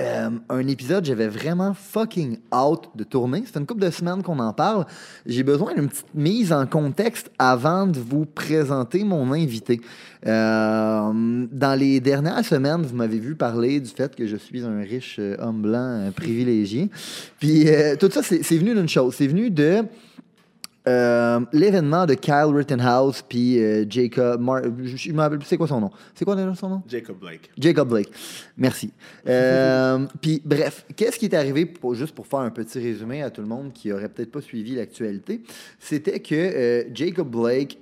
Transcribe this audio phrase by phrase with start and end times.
[0.00, 3.42] euh, un épisode, j'avais vraiment fucking out de tourner.
[3.46, 4.86] C'est une couple de semaines qu'on en parle.
[5.26, 9.80] J'ai besoin d'une petite mise en contexte avant de vous présenter mon invité.
[10.26, 14.80] Euh, dans les dernières semaines, vous m'avez vu parler du fait que je suis un
[14.80, 16.88] riche euh, homme blanc privilégié.
[17.38, 17.66] Puis
[17.98, 19.14] tout ça, c'est venu d'une chose.
[19.16, 19.84] C'est venu de
[20.88, 24.40] euh, l'événement de Kyle Rittenhouse puis euh, Jacob.
[24.40, 25.90] Mar je me rappelle plus c'est quoi son nom.
[26.14, 26.82] C'est quoi déjà son nom?
[26.88, 27.50] Jacob Blake.
[27.58, 28.10] Jacob Blake.
[28.56, 28.90] Merci.
[29.26, 33.30] Euh, puis bref, qu'est-ce qui est arrivé pour, juste pour faire un petit résumé à
[33.30, 35.42] tout le monde qui aurait peut-être pas suivi l'actualité,
[35.78, 37.78] c'était que Jacob Blake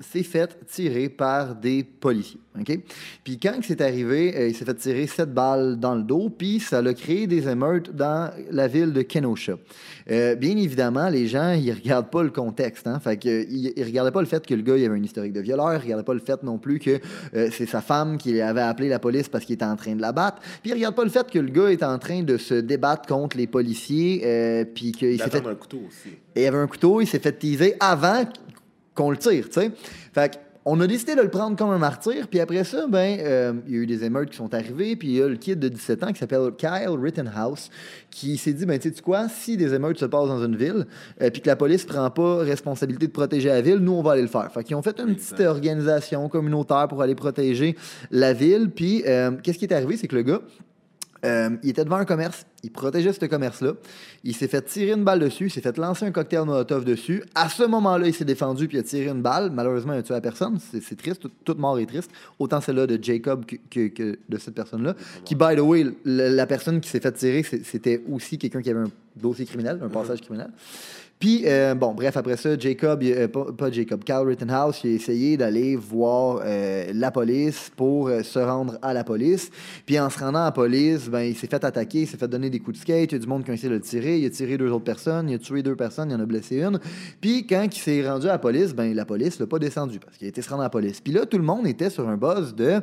[0.00, 2.40] s'est fait tirer par des policiers.
[2.58, 2.78] OK?
[3.24, 6.78] Puis quand c'est arrivé, il s'est fait tirer sept balles dans le dos, puis ça
[6.78, 9.54] a créé des émeutes dans la ville de Kenosha.
[10.06, 12.86] bien évidemment, les gens, ils regardent pas le contexte.
[12.86, 13.00] Hein?
[13.00, 15.32] Fait que, il, il, regardait pas le fait que le gars il avait un historique
[15.32, 17.00] de violeur, il regardait pas le fait non plus que
[17.34, 20.00] euh, c'est sa femme qui avait appelé la police parce qu'il était en train de
[20.00, 20.38] la battre.
[20.62, 23.06] Puis il regarde pas le fait que le gars est en train de se débattre
[23.06, 24.22] contre les policiers.
[24.24, 25.46] Euh, puis qu'il s'est fait.
[25.46, 26.10] un couteau aussi.
[26.34, 28.24] Et il avait un couteau, il s'est fait teaser avant
[29.00, 29.70] qu'on le tire, tu sais.
[30.12, 33.18] Fait que on a décidé de le prendre comme un martyr, puis après ça, ben,
[33.20, 35.36] euh, il y a eu des émeutes qui sont arrivées, puis il y a le
[35.36, 37.70] kid de 17 ans qui s'appelle Kyle Rittenhouse,
[38.10, 40.86] qui s'est dit, ben, tu sais quoi, si des émeutes se passent dans une ville,
[41.22, 44.12] euh, puis que la police prend pas responsabilité de protéger la ville, nous, on va
[44.12, 44.52] aller le faire.
[44.52, 47.74] Fait qu'ils ont fait une petite organisation communautaire pour aller protéger
[48.10, 50.42] la ville, puis euh, qu'est-ce qui est arrivé, c'est que le gars,
[51.24, 53.74] euh, il était devant un commerce, il protégeait ce commerce-là.
[54.24, 57.22] Il s'est fait tirer une balle dessus, il s'est fait lancer un cocktail Molotov dessus.
[57.34, 59.50] À ce moment-là, il s'est défendu puis il a tiré une balle.
[59.50, 60.58] Malheureusement, il a tué la personne.
[60.58, 62.10] C'est triste, toute mort est triste.
[62.38, 64.94] Autant celle-là de Jacob que, de cette personne-là.
[65.24, 68.80] Qui, by the way, la personne qui s'est fait tirer, c'était aussi quelqu'un qui avait
[68.80, 70.50] un dossier criminel, un passage criminel.
[71.20, 75.36] Puis, euh, bon, bref, après ça, Jacob, euh, pas, Jacob, Carl Rittenhouse, il a essayé
[75.36, 79.50] d'aller voir euh, la police pour se rendre à la police.
[79.84, 82.26] Puis, en se rendant à la police, ben, il s'est fait attaquer, il s'est fait
[82.26, 83.82] donner des coups de skate, il y a du monde qui a essayé de le
[83.82, 86.24] tirer, il a tiré deux autres personnes, il a tué deux personnes, il en a
[86.24, 86.80] blessé une.
[87.20, 90.16] Puis, quand il s'est rendu à la police, ben, la police l'a pas descendu parce
[90.16, 91.02] qu'il a été se rendre à la police.
[91.02, 92.80] Puis là, tout le monde était sur un buzz de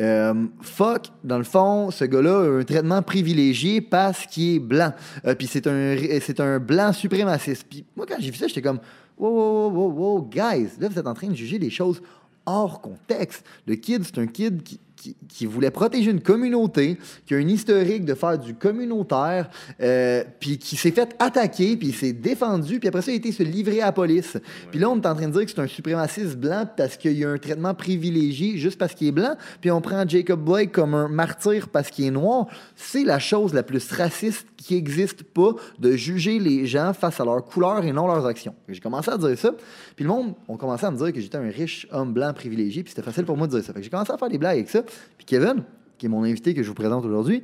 [0.00, 4.92] euh, fuck, dans le fond, ce gars-là a un traitement privilégié parce qu'il est blanc.
[5.26, 7.66] Euh, puis c'est un, c'est un blanc suprémaciste.
[7.68, 8.80] Puis moi, quand j'ai vu ça, j'étais comme,
[9.18, 12.02] wow, wow, wow, wow, guys, là, vous êtes en train de juger des choses
[12.46, 13.44] hors contexte.
[13.66, 14.80] Le kid, c'est un kid qui,
[15.28, 20.58] qui, voulait protéger une communauté, qui a un historique de faire du communautaire, euh, puis
[20.58, 23.42] qui s'est fait attaquer, puis il s'est défendu, puis après ça, il a été se
[23.42, 24.36] livrer à la police.
[24.70, 27.18] Puis là, on est en train de dire que c'est un suprémaciste blanc parce qu'il
[27.18, 30.72] y a un traitement privilégié juste parce qu'il est blanc, puis on prend Jacob Blake
[30.72, 32.46] comme un martyr parce qu'il est noir.
[32.76, 37.24] C'est la chose la plus raciste qui existe pas de juger les gens face à
[37.24, 38.54] leur couleur et non leurs actions.
[38.68, 39.52] J'ai commencé à dire ça,
[39.96, 42.82] puis le monde on commencé à me dire que j'étais un riche homme blanc privilégié,
[42.82, 43.72] puis c'était facile pour moi de dire ça.
[43.80, 44.82] J'ai commencé à faire des blagues avec ça.
[44.82, 45.64] Puis Kevin,
[45.98, 47.42] qui est mon invité que je vous présente aujourd'hui,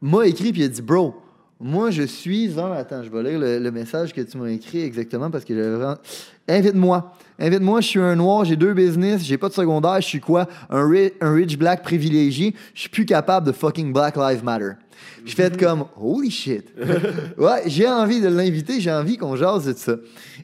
[0.00, 1.14] m'a écrit puis il a dit Bro,
[1.60, 2.72] moi je suis un.
[2.72, 5.96] Attends, je vais lire le, message que tu m'as écrit exactement parce que j'avais vraiment.
[6.48, 7.12] Invite-moi.
[7.38, 10.46] Invite-moi, je suis un noir, j'ai deux business, j'ai pas de secondaire, je suis quoi?
[10.70, 10.88] Un,
[11.20, 14.72] un rich black privilégié, je suis plus capable de fucking Black Lives Matter.
[15.24, 16.66] Je fais comme holy shit.
[17.38, 19.94] ouais, j'ai envie de l'inviter, j'ai envie qu'on jase de ça.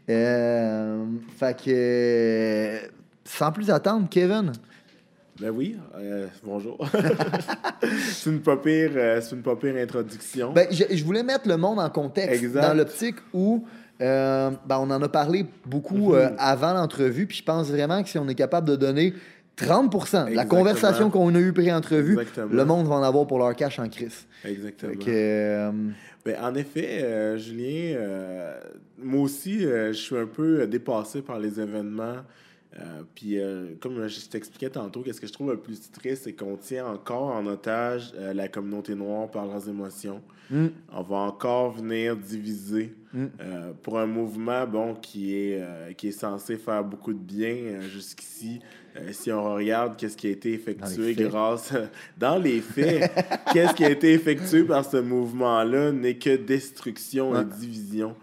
[0.09, 1.05] Euh,
[1.39, 2.89] fait que
[3.25, 4.53] sans plus attendre, Kevin.
[5.41, 6.77] Ben oui, euh, bonjour.
[8.11, 10.53] c'est une pas pire, euh, une pas pire introduction.
[10.53, 13.65] Ben, je, voulais mettre le monde en contexte dans l'optique où
[14.03, 16.35] euh, ben, on en a parlé beaucoup mhm.
[16.37, 19.15] avant l'entrevue, puis je pense vraiment que si on est capable de donner
[19.57, 22.19] 30 de la conversation qu'on a eue pré-entrevue,
[22.51, 24.27] le monde va en avoir pour leur cash en crise.
[24.45, 24.93] Exactement.
[26.23, 27.97] Ben, en effet, Julien,
[28.99, 32.17] moi aussi, je suis un peu dépassé par les événements
[32.79, 36.33] euh, puis, euh, comme je t'expliquais tantôt, qu'est-ce que je trouve le plus triste, c'est
[36.33, 40.23] qu'on tient encore en otage euh, la communauté noire par leurs émotions.
[40.51, 40.67] Mm.
[40.93, 43.27] On va encore venir diviser mm.
[43.83, 45.63] pour un mouvement bon, qui, est,
[45.97, 48.61] qui est censé faire beaucoup de bien jusqu'ici.
[49.13, 51.73] si on regarde qu'est-ce qui a été effectué grâce
[52.19, 53.13] dans les faits,
[53.53, 58.17] qu'est-ce qui a été effectué par ce mouvement-là n'est que destruction et division.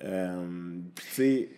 [0.00, 1.48] tu sais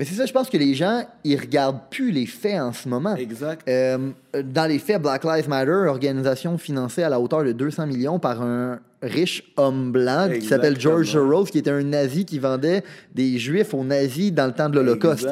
[0.00, 2.88] Mais c'est ça, je pense que les gens, ils regardent plus les faits en ce
[2.88, 3.14] moment.
[3.16, 3.68] Exact.
[3.68, 8.18] Euh, dans les faits, Black Lives Matter, organisation financée à la hauteur de 200 millions
[8.18, 12.82] par un riche homme blanc qui s'appelle George Soros, qui était un nazi qui vendait
[13.14, 15.28] des juifs aux nazis dans le temps de l'Holocauste.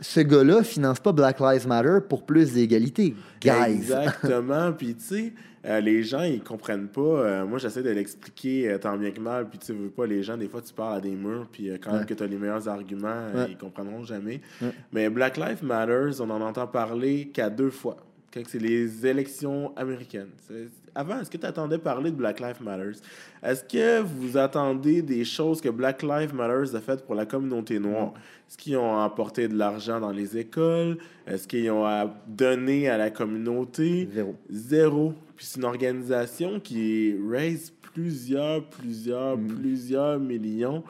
[0.00, 3.72] Ce gars-là finance pas Black Lives Matter pour plus d'égalité, guys.
[3.74, 4.70] Exactement.
[4.70, 5.32] Puis tu sais,
[5.66, 7.00] euh, les gens, ils comprennent pas.
[7.00, 9.48] Euh, moi, j'essaie de l'expliquer euh, tant bien que mal.
[9.48, 11.48] Puis, tu veux pas, les gens, des fois, tu parles à des murs.
[11.50, 14.40] Puis, quand même que tu as les meilleurs arguments, ils comprendront jamais.
[14.92, 17.96] Mais Black Lives Matters, on en entend parler qu'à deux fois.
[18.32, 20.28] Quand c'est les élections américaines.
[20.94, 23.00] Avant, est-ce que tu attendais parler de Black Lives Matters?
[23.42, 27.78] Est-ce que vous attendez des choses que Black Lives Matters a faites pour la communauté
[27.78, 28.12] noire?
[28.46, 30.98] Est-ce qu'ils ont apporté de l'argent dans les écoles?
[31.26, 34.08] Est-ce qu'ils ont donné à la communauté?
[34.12, 34.34] Zéro.
[34.50, 35.14] Zéro.
[35.36, 39.46] Puis c'est une organisation qui raise plusieurs, plusieurs, mm.
[39.46, 40.82] plusieurs millions.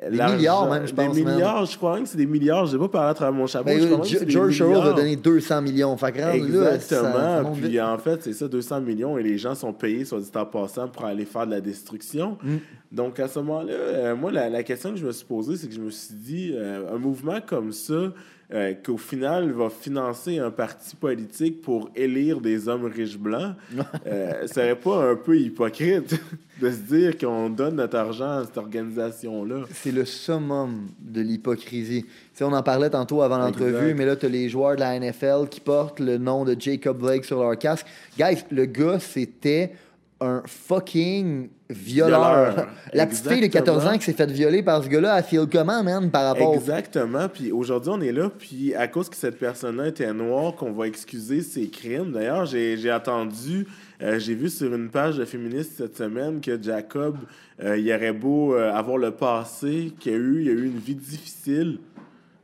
[0.00, 1.14] Des milliards, même, je pense.
[1.14, 2.66] Des milliards, je crois que c'est des milliards.
[2.66, 3.64] Je n'ai pas parlé à travers mon chapeau.
[3.64, 5.96] Ben, George Soros a donné 200 millions.
[5.96, 7.52] Fait Exactement.
[7.52, 9.18] Puis en fait, c'est ça, 200 millions.
[9.18, 12.38] Et les gens sont payés, soit dit en passant, pour aller faire de la destruction.
[12.42, 12.56] Mm.
[12.92, 15.74] Donc à ce moment-là, euh, moi, la, question que je me suis posée, c'est que
[15.74, 18.12] je me suis dit, euh, un mouvement comme ça,
[18.54, 23.54] euh, qu'au final va financer un parti politique pour élire des hommes riches blancs,
[24.06, 26.18] euh, serait pas un peu hypocrite
[26.62, 29.64] de se dire qu'on donne notre argent à cette organisation-là?
[29.74, 32.06] C'est le summum de l'hypocrisie.
[32.40, 35.48] on en parlait tantôt avant l'entrevue, mais là, tu as les joueurs de la NFL
[35.50, 37.86] qui portent le nom de Jacob Blake sur leur casque.
[38.18, 39.72] Guys, le gars, c'était
[40.20, 42.68] un fucking violeur.
[42.92, 45.46] La petite fille de 14 ans qui s'est faite violer par ce gars-là, elle feel
[45.50, 46.54] comment, man, par rapport...
[46.54, 47.28] Exactement.
[47.28, 50.86] Puis aujourd'hui, on est là, puis à cause que cette personne-là était noire, qu'on va
[50.86, 52.12] excuser ses crimes.
[52.12, 53.66] D'ailleurs, j'ai attendu...
[54.00, 57.16] Euh, j'ai vu sur une page de féministe cette semaine que Jacob,
[57.60, 60.78] euh, il aurait beau euh, avoir le passé qu'il a eu, il a eu une
[60.78, 61.78] vie difficile.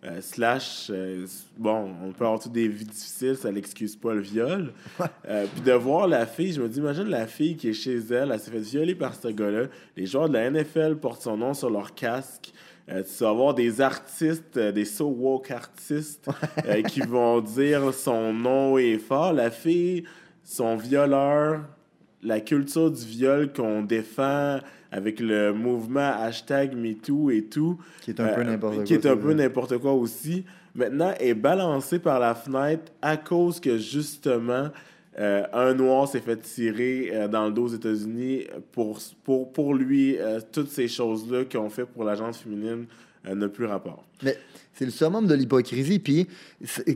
[0.06, 4.20] Euh, slash, euh, bon, on peut avoir toutes des vies difficiles, ça n'excuse pas le
[4.20, 4.72] viol.
[5.26, 7.96] Euh, puis de voir la fille, je me dis, imagine la fille qui est chez
[8.10, 9.64] elle, elle s'est fait violer par ce gars-là.
[9.96, 12.52] Les joueurs de la NFL portent son nom sur leur casque.
[12.86, 16.28] tu vas avoir des artistes, des so woke artistes
[16.88, 19.32] qui vont dire son nom est fort.
[19.32, 20.04] La fille,
[20.42, 21.62] son violeur,
[22.22, 24.58] la culture du viol qu'on défend
[24.94, 27.78] avec le mouvement hashtag MeToo et tout.
[28.00, 28.84] Qui est un peu euh, n'importe quoi.
[28.84, 30.44] Qui est un peu n'importe quoi aussi.
[30.76, 34.68] Maintenant, est balancé par la fenêtre à cause que justement,
[35.18, 38.44] euh, un noir s'est fait tirer euh, dans le dos aux États-Unis.
[38.70, 40.16] Pour, pour, pour lui,
[40.52, 42.86] toutes ces choses-là qui ont fait pour la gente féminine
[43.32, 44.04] n'ont plus rapport.
[44.22, 44.36] Mais
[44.72, 45.98] c'est le summum de l'hypocrisie.
[45.98, 46.26] Puis,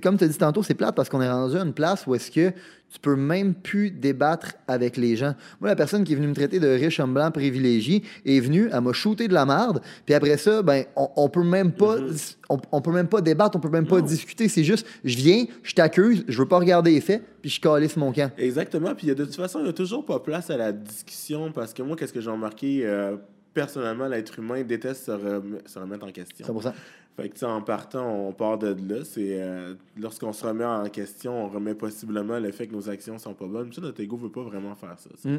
[0.02, 2.14] comme tu as dit tantôt, c'est plate parce qu'on est rendu à une place où
[2.14, 2.50] est-ce que
[2.90, 5.34] tu peux même plus débattre avec les gens.
[5.60, 8.70] Moi, la personne qui est venue me traiter de riche homme blanc privilégié est venue,
[8.72, 9.82] elle m'a shooté de la merde.
[10.06, 12.36] Puis après ça, ben, on, on peut même pas, mm-hmm.
[12.72, 14.48] on, peut même pas débattre, on peut même pas discuter.
[14.48, 17.96] C'est juste, je viens, je t'accuse, je veux pas regarder les faits, puis je calisse
[17.96, 18.32] mon camp.
[18.38, 18.94] Exactement.
[18.94, 21.82] Puis de toute façon, il n'y a toujours pas place à la discussion parce que
[21.82, 22.86] moi, qu'est-ce que j'ai remarqué?
[22.86, 23.16] Euh,
[23.54, 26.46] personnellement, l'être humain déteste se, remettre en question.
[26.46, 26.72] 100%.
[27.18, 29.02] Fait que, en partant, on part de là.
[29.02, 33.18] C'est euh, lorsqu'on se remet en question, on remet possiblement le fait que nos actions
[33.18, 33.72] sont pas bonnes.
[33.72, 35.10] Ça, notre ego veut pas vraiment faire ça.
[35.28, 35.38] Mm.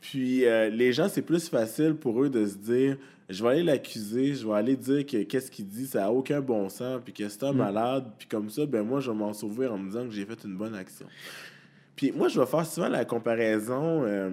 [0.00, 2.96] Puis euh, les gens, c'est plus facile pour eux de se dire
[3.28, 6.40] je vais aller l'accuser, je vais aller dire que qu'est-ce qu'il dit, ça a aucun
[6.40, 7.56] bon sens, puis que c'est un mm.
[7.56, 10.24] malade, puis comme ça, ben moi, je vais m'en sauver en me disant que j'ai
[10.24, 11.06] fait une bonne action.
[11.96, 14.30] Puis moi, je vais faire souvent la comparaison euh,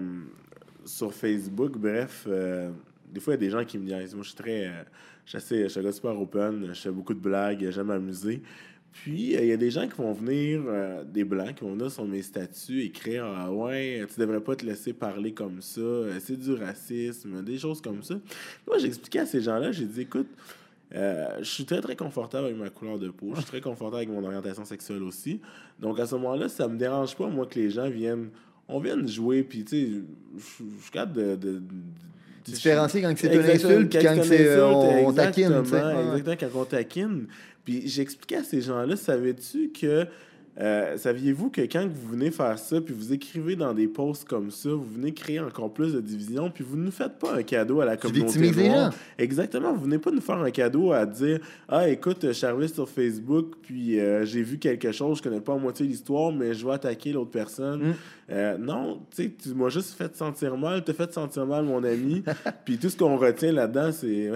[0.86, 2.28] sur Facebook, bref
[3.12, 4.68] des fois, il y a des gens qui me disent Moi, je suis très.
[4.68, 4.84] Euh,
[5.26, 8.42] je suis super open, je fais beaucoup de blagues, j'aime m'amuser.
[8.92, 11.74] Puis, euh, il y a des gens qui vont venir, euh, des blancs, qui vont
[11.74, 15.82] venir sur mes statuts, écrire ah, Ouais, tu devrais pas te laisser parler comme ça,
[16.20, 18.16] c'est du racisme, des choses comme ça.
[18.68, 20.28] moi, j'expliquais à ces gens-là J'ai dit Écoute,
[20.92, 23.32] je suis très, très confortable avec ma couleur de peau.
[23.36, 25.40] Je suis très confortable avec mon orientation sexuelle aussi.
[25.80, 28.30] Donc, à ce moment-là, ça me dérange pas, moi, que les gens viennent.
[28.68, 30.02] On vienne jouer, puis, tu sais,
[30.38, 30.44] je
[30.82, 31.62] suis capable de,
[32.46, 35.64] différencier quand c'est une insulte et quand c'est euh, on, taquine.
[36.18, 37.28] Exactement, quand on taquine.
[37.64, 40.08] Puis j'expliquais à ces gens-là, savais-tu que
[40.60, 44.52] euh, saviez-vous que quand vous venez faire ça, puis vous écrivez dans des posts comme
[44.52, 47.44] ça, vous venez créer encore plus de division, puis vous ne nous faites pas un
[47.44, 48.94] cadeau à la communauté noire?
[49.18, 51.40] Exactement, vous venez pas nous faire un cadeau à dire
[51.70, 55.42] Ah, écoute, je suis arrivé sur Facebook, puis euh, j'ai vu quelque chose, je connais
[55.42, 57.90] pas à moitié l'histoire, mais je vais attaquer l'autre personne.
[57.90, 57.94] Mm.
[58.32, 61.84] Euh, non, tu sais, tu m'as juste fait sentir mal, t'as fait sentir mal, mon
[61.84, 62.24] ami,
[62.66, 64.30] puis tout ce qu'on retient là-dedans, c'est.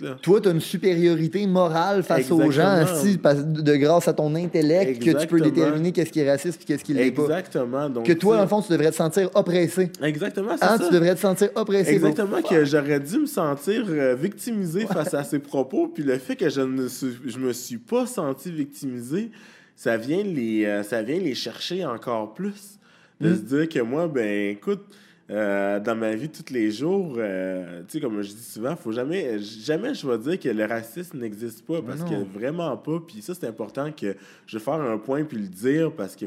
[0.00, 0.16] Là?
[0.22, 5.02] Toi, tu as une supériorité morale face aux gens, si, de grâce à ton intellect,
[5.02, 7.22] que tu peux déterminer qu'est-ce qui est raciste et qu'est-ce qui l'est pas.
[7.22, 7.90] Exactement.
[8.02, 9.90] que toi, dans le fond, tu devrais te sentir oppressé.
[10.02, 10.86] Exactement, c'est hein, ça.
[10.86, 11.94] Tu devrais te sentir oppressé.
[11.94, 16.36] Exactement, que j'aurais dû me sentir euh, victimisé face à ses propos, puis le fait
[16.36, 19.30] que je ne je me suis pas senti victimisé,
[19.76, 22.78] ça vient les, euh, ça vient les chercher encore plus.
[23.20, 23.36] De hmm.
[23.36, 24.80] se dire que moi, ben écoute,
[25.30, 28.90] euh, dans ma vie tous les jours, euh, tu sais, comme je dis souvent, faut
[28.90, 32.98] jamais, jamais je vais dire que le racisme n'existe pas parce que vraiment pas.
[33.06, 36.26] Puis ça, c'est important que je vais faire un point puis le dire parce que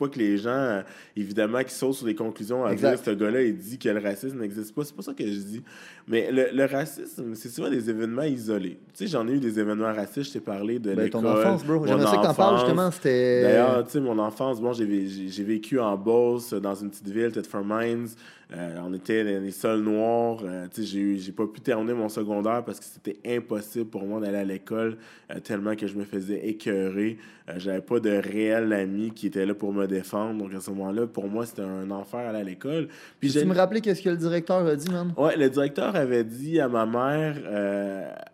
[0.00, 0.82] pas que les gens, euh,
[1.14, 4.00] évidemment, qui sautent sur des conclusions à dire que ce gars-là, il dit que le
[4.00, 4.82] racisme n'existe pas.
[4.82, 5.62] C'est pas ça que je dis.
[6.08, 8.78] Mais le, racisme, c'est souvent des événements isolés.
[8.94, 11.22] Tu sais, j'en ai eu des événements racistes, je t'ai parlé de ben, l'école.
[11.22, 11.86] ton enfance, bro.
[11.86, 12.90] J'aimerais ça que t'en parles, justement.
[12.90, 13.42] C'était...
[13.42, 17.64] D'ailleurs, tu sais, mon enfance, bon, j'ai vécu en Beauce, dans une petite ville, Thetford
[17.64, 18.08] Mines.
[18.52, 20.38] Euh, on était dans les sols noirs.
[20.44, 24.44] Euh, j'ai pas pu terminer mon secondaire parce que c'était impossible pour moi d'aller à
[24.44, 24.96] l'école
[25.30, 27.18] euh, tellement que je me faisais écœurer.
[27.56, 30.42] J'avais pas de réel ami qui était là pour me défendre.
[30.42, 32.88] Donc à ce moment-là, pour moi, c'était un enfer aller à l'école.
[33.18, 35.12] Puis tu me rappeler qu'est-ce que le directeur a dit, man?
[35.16, 37.36] Ouais, le directeur avait dit à ma mère,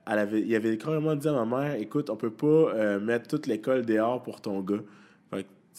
[0.06, 3.46] elle avait, il avait carrément dit à ma mère, écoute, on peut pas mettre toute
[3.46, 4.82] l'école dehors pour ton gars.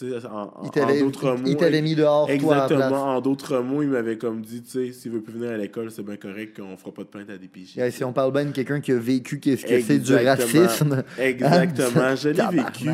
[0.03, 1.43] En, il d'autres mots.
[1.45, 2.89] Il t'avait mis dehors, Exactement.
[2.89, 5.57] Toi, en d'autres mots, il m'avait comme dit, tu sais, s'il veut plus venir à
[5.57, 7.89] l'école, c'est bien correct qu'on fera pas de plainte à des pigistes.
[7.91, 11.03] si on parle bien de quelqu'un qui a vécu qu'est-ce que c'est du racisme.
[11.17, 12.15] Exactement.
[12.15, 12.89] je l'ai vécu.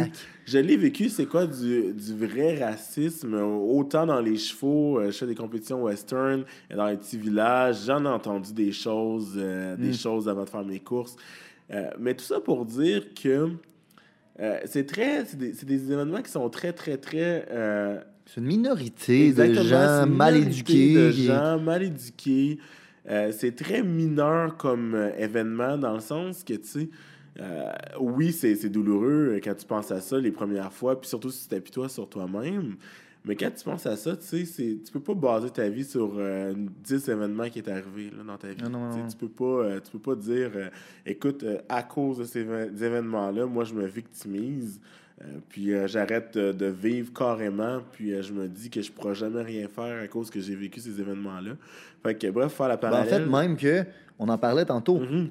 [0.45, 5.17] Je l'ai vécu, c'est quoi du, du, vrai racisme, autant dans les chevaux, euh, je
[5.17, 6.43] fais des compétitions western,
[6.75, 9.93] dans les petits villages, j'en ai entendu des choses, euh, des mm.
[9.93, 11.15] choses avant de faire mes courses.
[11.71, 13.51] Euh, mais tout ça pour dire que
[14.39, 15.25] euh, c'est très.
[15.25, 17.45] C'est des, des, événements qui sont très, très, très.
[17.51, 20.93] Euh, c'est une minorité de gens mal éduqués.
[20.93, 22.57] De gens mal éduqués.
[23.09, 26.89] Euh, c'est très mineur comme événement dans le sens que, tu sais,
[27.99, 31.49] oui, c'est douloureux quand tu penses à ça les premières fois, puis surtout si tu
[31.49, 32.75] t'appuies toi sur toi-même.
[33.25, 36.09] Mais quand tu penses à ça, tu sais, tu peux pas baser ta vie sur
[36.09, 38.55] 10 euh, événements qui est arrivé là, dans ta vie.
[39.09, 40.69] Tu peux pas, euh, tu peux pas dire, euh,
[41.05, 44.81] écoute, à cause de ces événements-là, moi, je me victimise.
[45.47, 50.03] puis j'arrête de, vivre carrément, puis je me dis que je pourrai jamais rien faire
[50.03, 51.51] à cause que j'ai vécu ces événements-là.
[52.03, 53.09] Fait que bref, faire la parallèle.
[53.09, 53.85] Ben, en fait, même que,
[54.19, 55.29] on en parlait tantôt, mm-hmm.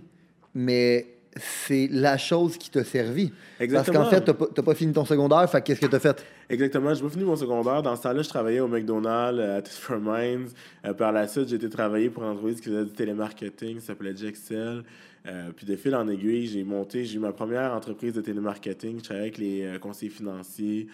[0.54, 3.32] mais c'est la chose qui t'a servi.
[3.58, 4.00] Exactement.
[4.00, 6.24] Parce qu'en fait, tu n'as pas, fini ton secondaire, fait qu'est-ce que tu as fait?
[6.48, 7.82] Exactement, je n'ai pas fini mon secondaire.
[7.82, 10.52] Dans ce temps-là, je travaillais au McDonald's, euh, à Test Minds.
[10.84, 13.88] Euh, par la suite, j'ai été travailler pour une entreprise qui faisait du télémarketing, ça
[13.88, 14.82] s'appelait Jexcel.
[15.24, 18.98] Euh, puis de fil en aiguille, j'ai monté, j'ai eu ma première entreprise de télémarketing.
[18.98, 20.88] Je travaillais avec les conseillers financiers.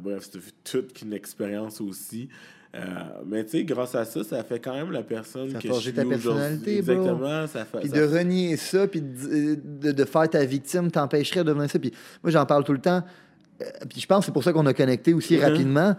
[0.00, 2.28] bref, c'était toute une expérience aussi.
[2.74, 2.80] Euh,
[3.26, 5.74] mais tu sais, grâce à ça, ça fait quand même la personne ça que je
[5.74, 7.46] suis ta personnalité, Exactement.
[7.46, 11.68] Ça fait, puis de renier ça, puis de, de, faire ta victime t'empêcherait de devenir
[11.68, 11.78] ça.
[11.78, 13.02] Puis moi, j'en parle tout le temps.
[13.60, 15.50] Euh, puis je pense que c'est pour ça qu'on a connecté aussi mm-hmm.
[15.50, 15.96] rapidement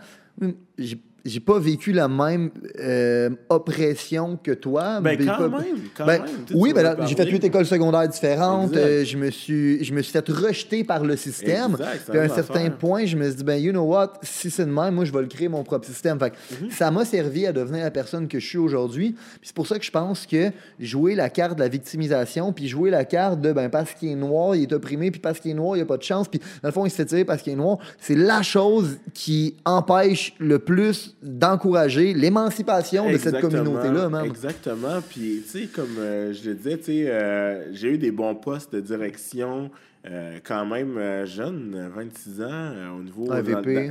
[0.78, 1.00] j'ai
[1.46, 5.00] pas vécu la même euh, oppression que toi.
[5.00, 5.64] Ben, quand même,
[5.96, 6.32] quand ben, même.
[6.54, 8.76] Oui, ben j'ai fait huit écoles secondaires différentes.
[8.76, 11.78] Euh, je, me suis, je me suis fait rejeter par le système.
[12.10, 14.66] puis à un certain point, je me suis dit, ben, you know what, si c'est
[14.66, 16.20] de même, moi, je vais le créer mon propre système.
[16.20, 16.72] Fait mhm.
[16.72, 19.16] Ça m'a servi à devenir la personne que je suis aujourd'hui.
[19.42, 22.90] c'est pour ça que je pense que jouer la carte de la victimisation, puis jouer
[22.90, 25.56] la carte de, ben, parce qu'il est noir, il est opprimé, puis parce qu'il est
[25.56, 27.24] noir, il n'y a pas de chance, puis dans le fond, il se fait tirer
[27.24, 33.40] parce qu'il est noir, c'est la chose qui empêche le plus d'encourager l'émancipation de cette
[33.40, 34.26] communauté-là, même.
[34.26, 35.02] Exactement.
[35.10, 38.36] Puis, tu sais, comme euh, je le disais, tu sais, euh, j'ai eu des bons
[38.36, 39.72] postes de direction
[40.06, 43.34] euh, quand même jeune, 26 ans, au niveau...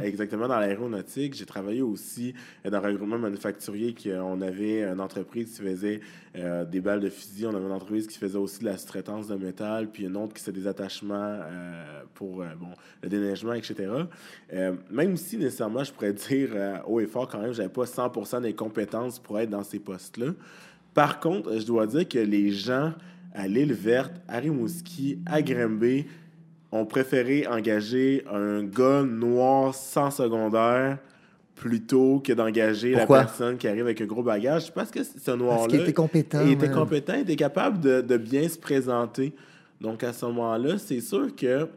[0.02, 1.35] exactement, dans l'aéronautique.
[1.35, 6.00] J'ai travaillé aussi dans un regroupement manufacturier on avait une entreprise qui faisait
[6.35, 9.37] des balles de fusil, on avait une entreprise qui faisait aussi de la sous-traitance de
[9.37, 11.38] métal, puis une autre qui faisait des attachements
[12.14, 12.69] pour bon,
[13.02, 13.88] le déneigement, etc.
[14.90, 18.54] même si, nécessairement, je pourrais dire haut et fort quand même, j'avais pas 100% des
[18.54, 20.33] compétences pour être dans ces postes-là.
[20.95, 22.92] Par contre, je dois dire que les gens
[23.35, 26.07] à l'île verte, à Rimouski, à Grimby,
[26.71, 30.99] ont préféré engager un gars noir sans secondaire
[31.55, 34.73] plutôt que d'engager la personne qui arrive avec un gros bagage.
[34.73, 35.59] Parce que ce noir-là...
[35.59, 36.41] Parce qu'il était compétent.
[36.45, 39.33] Il était compétent, il était capable de, de bien se présenter.
[39.81, 41.69] Donc, à ce moment-là, c'est sûr que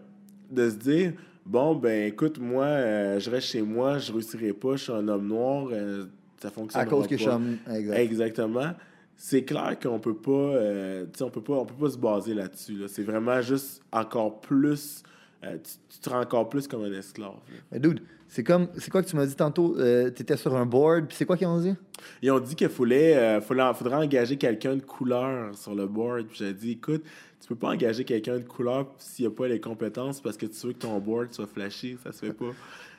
[0.49, 1.13] de se dire
[1.45, 5.07] bon, ben écoute, moi, euh, je reste chez moi, je réussirai pas, je suis un
[5.07, 6.05] homme noir, euh,
[6.41, 6.87] ça fonctionne pas.
[6.87, 8.71] À cause que je suis Exactement.
[9.17, 12.83] C'est clair qu'on peut pas, euh, on peut pas, on peut pas se baser là-dessus.
[12.87, 15.03] C'est vraiment juste encore plus
[15.45, 15.57] euh,
[15.89, 17.35] tu, te rends encore plus comme un esclave.
[17.71, 19.77] Mais dude, c'est comme, c'est quoi que tu m'as dit tantôt?
[19.77, 21.75] Euh, tu étais sur un board, puis c'est quoi qu'ils ont dit?
[22.21, 26.27] Ils ont dit qu'il fallait, euh, faudrait engager quelqu'un de couleur sur le board.
[26.27, 27.03] Puis j'ai dit, écoute,
[27.39, 30.47] tu peux pas engager quelqu'un de couleur s'il n'y a pas les compétences parce que
[30.47, 31.97] tu veux que ton board soit flashé.
[32.03, 32.51] Ça se fait pas.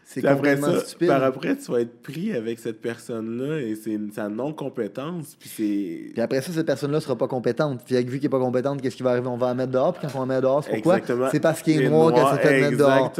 [0.08, 1.08] C'est complètement ça, stupide.
[1.08, 5.36] Par après, tu vas être pris avec cette personne-là et c'est sa non-compétence.
[5.40, 7.80] Puis, puis après ça, cette personne-là sera pas compétente.
[7.84, 9.26] Puis vu qu'il n'est pas compétente, qu'est-ce qui va arriver?
[9.26, 9.92] On va la mettre dehors.
[9.92, 11.00] Puis quand on la met dehors, c'est pourquoi?
[11.32, 13.12] C'est parce qu'il est noir qu'elle s'est fait mettre dehors.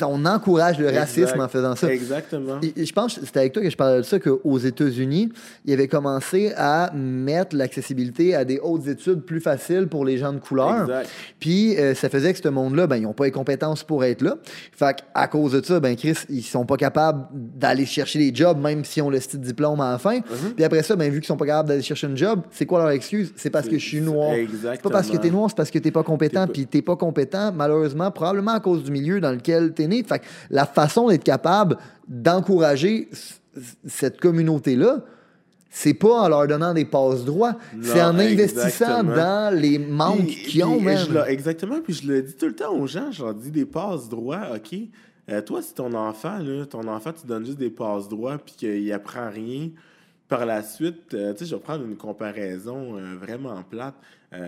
[0.00, 1.92] On, on, encourage le racisme en faisant ça.
[1.92, 2.58] Exactement.
[2.62, 5.30] Et, je pense c'était avec toi que je parlais de ça, qu'aux États-Unis,
[5.66, 10.32] ils avaient commencé à mettre l'accessibilité à des hautes études plus faciles pour les gens
[10.32, 10.82] de couleur.
[10.82, 11.10] Exact.
[11.38, 14.22] Puis euh, ça faisait que ce monde-là, ben, ils n'ont pas les compétences pour être
[14.22, 14.36] là.
[14.72, 18.34] Fait à cause de ça, ben, ben, Chris, ils sont pas capables d'aller chercher des
[18.34, 20.16] jobs, même si on le style diplôme à la fin.
[20.16, 20.54] Mhm.
[20.54, 22.78] Puis après ça, ben, vu qu'ils sont pas capables d'aller chercher un job, c'est quoi
[22.80, 23.32] leur excuse?
[23.36, 24.34] C'est parce que je suis noir.
[24.62, 26.46] C'est pas parce que tu es noir, c'est parce que t'es pas compétent.
[26.46, 30.04] Puis t'es pas compétent, malheureusement, probablement à cause du milieu dans lequel tu es né.
[30.04, 33.08] Fait la façon d'être capable d'encourager
[33.86, 35.00] cette communauté-là,
[35.70, 40.64] c'est pas en leur donnant des passes droits, c'est en investissant dans les manques qu'ils
[40.64, 41.06] ont même.
[41.26, 44.08] exactement, puis je le dis tout le temps aux gens, je leur dis des passes
[44.08, 44.76] droits, OK,
[45.30, 48.54] euh, toi, si ton enfant, là, ton enfant, tu donnes juste des passes droits puis
[48.56, 49.70] qu'il apprend rien,
[50.28, 53.94] par la suite, euh, tu sais, je vais prendre une comparaison euh, vraiment plate.
[54.32, 54.38] tu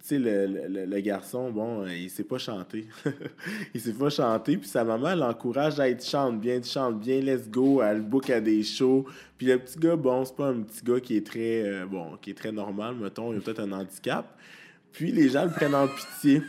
[0.00, 2.86] sais, le, garçon, bon, il sait pas chanter.
[3.74, 7.20] il sait pas chanter, puis sa maman l'encourage à être chante bien, tu chantes bien,
[7.20, 9.04] let's go, elle book à des shows.
[9.36, 12.30] Puis le petit gars, bon, c'est pas un petit gars qui est très, bon, qui
[12.30, 14.26] est très normal, mettons, il a peut-être un handicap.
[14.92, 16.42] Puis les gens le prennent en pitié.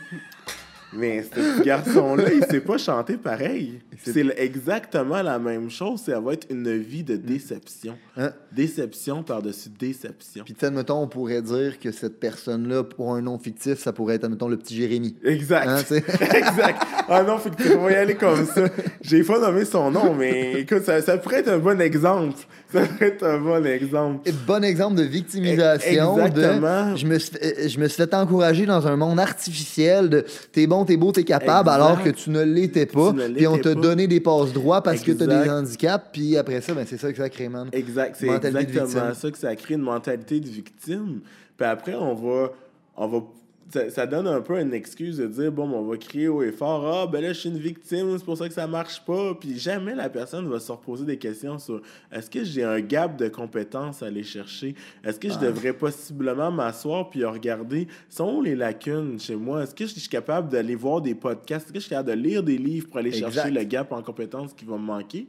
[0.92, 3.80] Mais ce garçon-là, il sait pas chanter pareil.
[4.02, 6.00] C'est exactement la même chose.
[6.00, 7.96] Ça va être une vie de déception.
[8.16, 8.32] Hein?
[8.52, 10.44] Déception par-dessus déception.
[10.44, 14.24] Puis, admettons, on pourrait dire que cette personne-là, pour un nom fictif, ça pourrait être,
[14.24, 15.16] admettons, le petit Jérémy.
[15.22, 15.68] Exact.
[15.68, 15.96] Hein,
[16.34, 16.82] exact.
[17.08, 18.64] Un nom fictif, on va y aller comme ça.
[19.00, 22.36] J'ai pas nommé son nom, mais écoute, ça, ça pourrait être un bon exemple.
[22.72, 24.30] Ça pourrait être un bon exemple.
[24.46, 26.18] Bon exemple de victimisation.
[26.18, 26.96] Exactement.
[26.96, 27.36] je, me suis,
[27.68, 31.24] je me suis fait encourager dans un monde artificiel de t'es bon, t'es beau, t'es
[31.24, 33.12] capable, alors que tu ne l'étais pas.
[33.34, 36.06] Puis on t'a donné des passes droits parce que t'as des handicaps.
[36.12, 37.68] Puis après ça, ben, c'est ça que ça crée, man.
[37.72, 38.16] Exact.
[38.18, 41.20] C'est exactement ça que ça crée une mentalité de victime.
[41.56, 42.52] Puis après, on va,
[42.96, 43.22] on va
[43.70, 46.86] ça, donne un peu une excuse de dire bon, on va crier haut et fort
[46.86, 49.34] ah ben là je suis une victime c'est pour ça que ça marche pas.
[49.34, 51.80] Puis jamais la personne va se reposer des questions sur
[52.12, 54.74] est-ce que j'ai un gap de compétences à aller chercher?
[55.04, 55.44] Est-ce que je ah.
[55.44, 59.62] devrais possiblement m'asseoir puis regarder sont les lacunes chez moi?
[59.62, 61.66] Est-ce que je suis capable d'aller voir des podcasts?
[61.66, 64.02] Est-ce que je suis capable de lire des livres pour aller chercher le gap en
[64.02, 65.26] compétences qui va me manquer?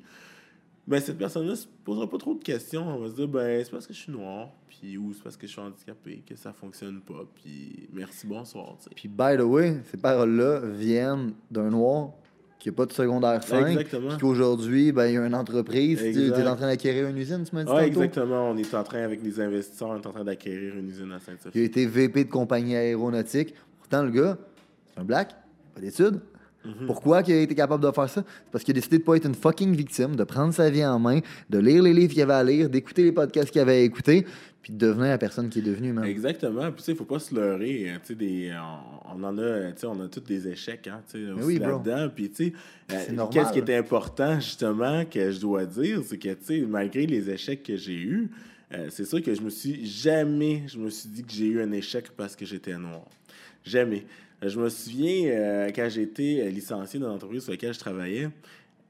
[0.88, 3.72] Ben cette personne-là se posera pas trop de questions on va se dire ben c'est
[3.72, 4.50] parce que je suis noir
[4.98, 8.78] ou c'est parce que je suis handicapé, que ça fonctionne pas, puis merci, bonsoir.
[8.96, 12.12] Puis, by the way, ces paroles-là viennent d'un noir
[12.60, 13.68] qui n'a pas de secondaire 5.
[13.68, 14.10] Exactement.
[14.10, 16.00] Puis qu'aujourd'hui, ben, il y a une entreprise.
[16.00, 18.52] Tu es en train d'acquérir une usine, tu m'as dit Oui, exactement.
[18.52, 21.20] On est en train, avec les investisseurs, on est en train d'acquérir une usine à
[21.20, 21.58] Sainte-Sophie.
[21.58, 23.56] Il a été VP de compagnie aéronautique.
[23.80, 24.38] Pourtant, le gars,
[24.94, 25.36] c'est un black,
[25.74, 26.22] pas d'études.
[26.64, 26.86] Mhm.
[26.86, 28.24] Pourquoi il a été capable de faire ça?
[28.26, 30.70] C'est parce qu'il a décidé de ne pas être une fucking victime, de prendre sa
[30.70, 31.20] vie en main,
[31.50, 34.26] de lire les livres qu'il avait à lire, d'écouter les podcasts qu'il avait à écouter,
[34.62, 35.92] puis de devenir la personne qui est devenue.
[35.92, 36.04] Même.
[36.04, 36.72] Exactement.
[36.72, 37.90] Puis, il ne faut pas se leurrer.
[37.90, 38.54] Hein, des,
[39.06, 41.02] on, en a, on a tous des échecs hein,
[41.40, 42.10] aussi là-dedans.
[42.14, 42.54] Puis, tu sais,
[42.92, 47.64] euh, qu'est-ce qui est important, justement, que je dois dire, c'est que, malgré les échecs
[47.64, 48.30] que j'ai eus,
[48.74, 51.62] euh, c'est sûr que je me suis jamais, je me suis dit que j'ai eu
[51.62, 53.06] un échec parce que j'étais noir.
[53.66, 54.06] Jamais.
[54.42, 58.30] Je me souviens, euh, quand j'étais licencié dans l'entreprise sur laquelle je travaillais,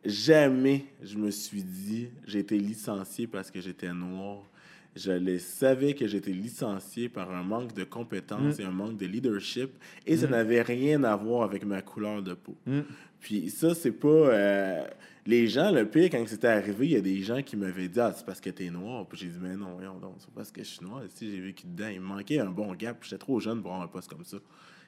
[0.06, 4.52] jamais je me suis dit j'ai été licencié parce que j'étais noir
[4.96, 8.62] je le savais que j'étais licencié par un manque de compétences mm.
[8.62, 9.72] et un manque de leadership.
[10.06, 10.32] Et ça mm.
[10.32, 12.56] n'avait rien à voir avec ma couleur de peau.
[12.66, 12.82] Mm.
[13.20, 14.08] Puis ça, c'est pas.
[14.08, 14.84] Euh,
[15.26, 18.00] les gens, le pire, quand c'était arrivé, il y a des gens qui m'avaient dit
[18.00, 19.06] Ah, c'est parce que t'es noir.
[19.08, 21.04] Puis j'ai dit Mais non, non, c'est parce que je suis noir.
[21.10, 22.98] Si j'ai vécu dedans, il me manquait un bon gap.
[23.04, 24.38] J'étais trop jeune pour avoir un poste comme ça.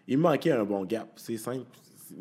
[0.08, 1.10] Il me manquait un bon gap.
[1.16, 1.66] C'est simple.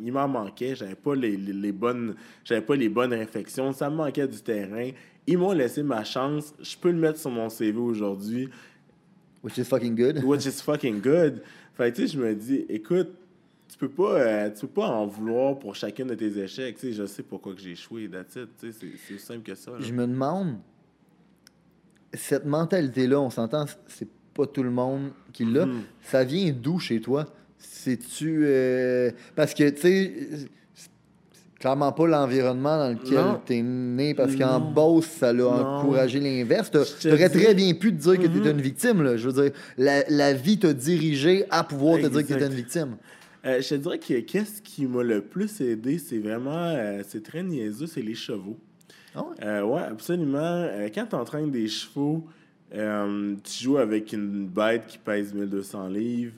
[0.01, 0.75] Il m'en manquait.
[0.75, 2.15] J'avais pas les, les bonnes.
[2.45, 3.73] J'avais pas les bonnes réflexions.
[3.73, 4.91] Ça me manquait du terrain.
[5.27, 6.55] Ils m'ont laissé ma chance.
[6.61, 8.49] Je peux le mettre sur mon CV aujourd'hui.
[9.43, 10.23] Which is fucking good.
[10.25, 11.43] Which is fucking good.
[11.75, 13.09] Fait tu sais, je me dis, écoute,
[13.69, 16.77] tu peux pas euh, tu peux pas en vouloir pour chacun de tes échecs.
[16.77, 18.49] Tu sais, je sais pourquoi que j'ai échoué, that's it.
[18.61, 19.73] Tu sais, c'est aussi simple que ça.
[19.81, 20.59] Je me demande,
[22.13, 25.67] cette mentalité-là, on s'entend, c'est pas tout le monde qui l'a.
[25.67, 25.81] Mm-hmm.
[26.03, 27.27] Ça vient d'où chez toi?
[27.63, 28.43] C'est-tu...
[28.45, 30.13] Euh, parce que, tu sais
[31.63, 36.73] clairement pas l'environnement dans lequel tu es né, parce qu'en Beauce, ça l'a encouragé l'inverse.
[37.01, 38.51] Tu aurais très bien pu te dire que tu étais mm-hmm.
[38.51, 39.03] une victime.
[39.03, 39.17] Là.
[39.17, 42.47] Je veux dire, la, la vie t'a dirigé à pouvoir te dire que tu étais
[42.47, 42.97] une victime.
[43.45, 47.23] Euh, je te dirais que qu'est-ce qui m'a le plus aidé, c'est vraiment, euh, c'est
[47.23, 48.59] très niaiseux, c'est les chevaux.
[49.15, 49.45] Ah ouais?
[49.45, 50.69] Euh, ouais, absolument.
[50.95, 52.25] quand tu entraînes des chevaux,
[52.73, 56.35] tu joues avec une bête qui pèse 1200 livres,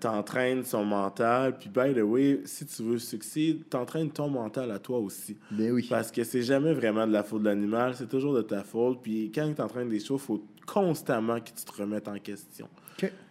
[0.00, 4.28] tu entraînes son mental, puis by the way, si tu veux succès, tu entraînes ton
[4.28, 5.36] mental à toi aussi.
[5.50, 5.86] Ben oui.
[5.90, 9.00] Parce que c'est jamais vraiment de la faute de l'animal, c'est toujours de ta faute.
[9.02, 12.68] Puis quand tu entraînes des chevaux, il faut constamment que tu te remettes en question.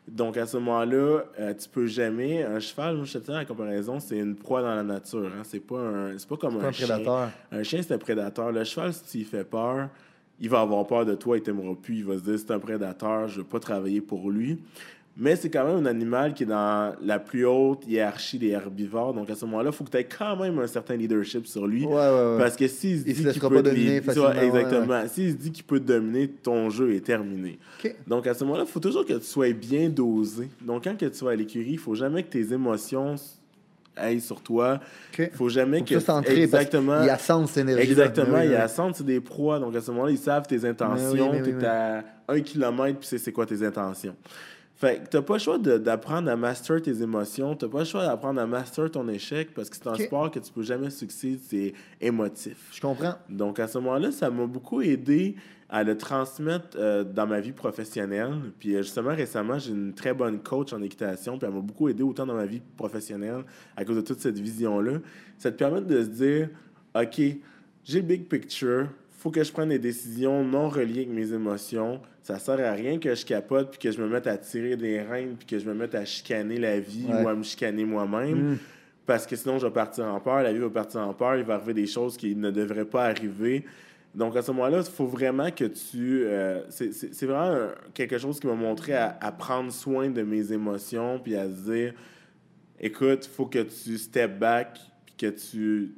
[0.08, 2.43] Donc, à ce moment-là, euh, tu peux jamais.
[2.43, 5.32] Un cheval, moi, je te dis, la comparaison, c'est une proie dans la nature.
[5.34, 5.43] Hein.
[5.43, 6.88] C'est pas, un, pas comme un, chien.
[6.88, 7.29] prédateur.
[7.51, 8.51] Un chien, c'est un prédateur.
[8.51, 9.88] Le cheval, si tu lui fais peur,
[10.41, 11.99] il va avoir peur de toi, il t'aimera plus.
[11.99, 14.60] Il va se dire, c'est un prédateur, je ne veux pas travailler pour lui.
[15.15, 19.13] Mais c'est quand même un animal qui est dans la plus haute hiérarchie des herbivores.
[19.13, 21.67] Donc à ce moment-là, il faut que tu aies quand même un certain leadership sur
[21.67, 21.86] lui.
[21.86, 25.08] Parce que s'il se dit qu'il peut dominer exactement.
[25.08, 27.60] S'il se dit qu'il peut te dominer, ton jeu est terminé.
[28.08, 30.49] Donc à ce moment-là, il faut toujours que tu sois bien dosé.
[30.62, 33.15] Donc quand que tu vas à l'écurie, il ne faut jamais que tes émotions
[33.95, 34.80] aillent sur toi.
[35.19, 36.32] Il ne faut jamais faut que.
[36.32, 37.04] exactement.
[37.04, 37.84] Il ascendent cette énergie.
[37.84, 39.60] Exactement, il ascendent, c'est des proies.
[39.60, 41.32] Donc à ce moment-là, ils savent tes intentions.
[41.43, 44.15] Tu es à un kilomètre, puis c'est quoi tes intentions.
[44.84, 48.06] Fait que t'as pas le choix d'apprendre à master tes émotions, t'as pas le choix
[48.06, 51.39] d'apprendre à master ton échec parce que c'est un sport que tu peux jamais succéder,
[51.41, 52.58] c'est émotif.
[52.74, 53.13] Je comprends.
[53.30, 55.38] Donc à ce moment-là, ça m'a beaucoup aidé
[55.69, 58.34] à le transmettre euh, dans ma vie professionnelle.
[58.60, 61.88] Puis euh, justement, récemment, j'ai une très bonne coach en équitation, puis elle m'a beaucoup
[61.88, 63.46] aidé autant dans ma vie professionnelle
[63.78, 65.00] à cause de toute cette vision-là.
[65.38, 66.50] Ça te permet de se dire,
[66.93, 67.22] OK,
[67.86, 72.02] j'ai le big picture, faut que je prenne des décisions non reliées avec mes émotions.
[72.24, 75.02] Ça sert à rien que je capote puis que je me mette à tirer des
[75.02, 78.54] reins puis que je me mette à chicaner la vie ou à me chicaner moi-même.
[78.54, 78.58] Mm.
[79.06, 80.42] Parce que sinon, je vais partir en peur.
[80.42, 81.36] La vie va partir en peur.
[81.36, 83.66] Il va arriver des choses qui ne devraient pas arriver.
[84.16, 86.24] Donc, à ce moment-là, il faut vraiment que tu.
[86.24, 91.20] Euh, c'est vraiment quelque chose qui m'a montré à, à, prendre soin de mes émotions
[91.20, 91.94] puis à se dire
[92.80, 95.96] écoute, il faut que tu step back puis que tu.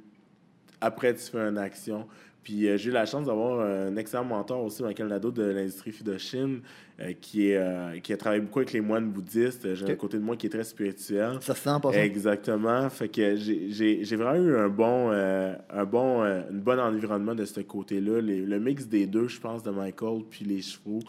[0.82, 2.08] Après, tu fais une action.
[2.46, 5.92] Puis euh, j'ai eu la chance d'avoir un excellent mentor aussi, Michael Nadeau de l'industrie
[5.92, 6.62] Fudoshine,
[7.00, 9.74] euh, qui, est, euh, qui a travaillé beaucoup avec les moines bouddhistes.
[9.74, 11.40] J'ai un côté de moi qui est très spirituel.
[11.42, 12.88] Ça se sent pas Exactement.
[12.92, 18.22] Fait que j'ai vraiment eu un bon, un bon, une bon environnement de ce côté-là.
[18.22, 21.00] Le mix des deux, je pense, de Michael puis les chevaux,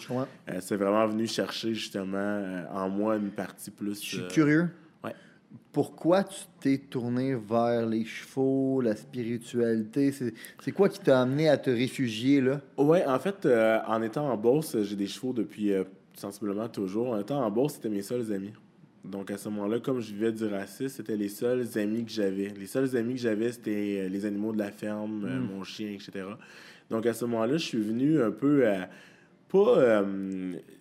[0.60, 4.02] c'est vraiment venu chercher justement en moi une partie plus.
[4.02, 4.70] Je suis curieux
[5.72, 10.12] pourquoi tu t'es tourné vers les chevaux, la spiritualité?
[10.12, 12.60] C'est quoi qui t'a amené à te réfugier là?
[12.78, 17.10] Oui, en fait, euh, en étant en bourse, j'ai des chevaux depuis euh, sensiblement toujours.
[17.10, 18.52] En étant en bourse, c'était mes seuls amis.
[19.04, 22.48] Donc à ce moment-là, comme je vivais du racisme, c'était les seuls amis que j'avais.
[22.58, 25.54] Les seuls amis que j'avais, c'était euh, les animaux de la ferme, hmm.
[25.54, 26.24] mon chien, etc.
[26.90, 28.88] Donc à ce moment-là, je suis venu un peu à
[29.48, 30.04] pas,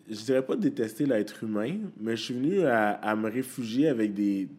[0.09, 4.49] je dirais pas détester l'être humain, mais je suis venu à, me réfugier avec des,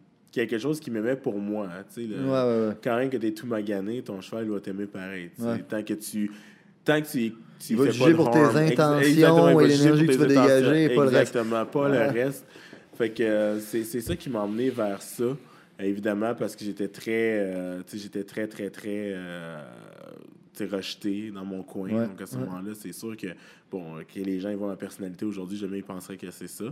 [0.45, 1.67] quelque chose qui m'aimait pour moi.
[1.67, 4.85] Hein, ouais, ouais, Quand même que tu es tout magané, ton cheval il va t'aimer
[4.85, 5.31] pareil.
[5.67, 6.31] Tant que tu.
[6.85, 7.33] Tant que tu.
[7.59, 10.95] tu il va te juger pour tes intentions et l'énergie que tu vas dégager, pas
[10.95, 11.35] le reste.
[11.35, 12.45] Exactement, pas le reste.
[12.97, 15.25] Fait que euh, c'est ça qui m'a emmené vers ça.
[15.79, 19.61] Évidemment, parce que j'étais très, euh, j'étais très, très, très euh,
[20.65, 22.07] rejeté dans mon coin.
[22.07, 23.27] Donc, à ce moment-là, c'est sûr que,
[23.69, 26.65] bon, que les gens ils voient ma personnalité aujourd'hui, jamais ils penseraient que c'est ça.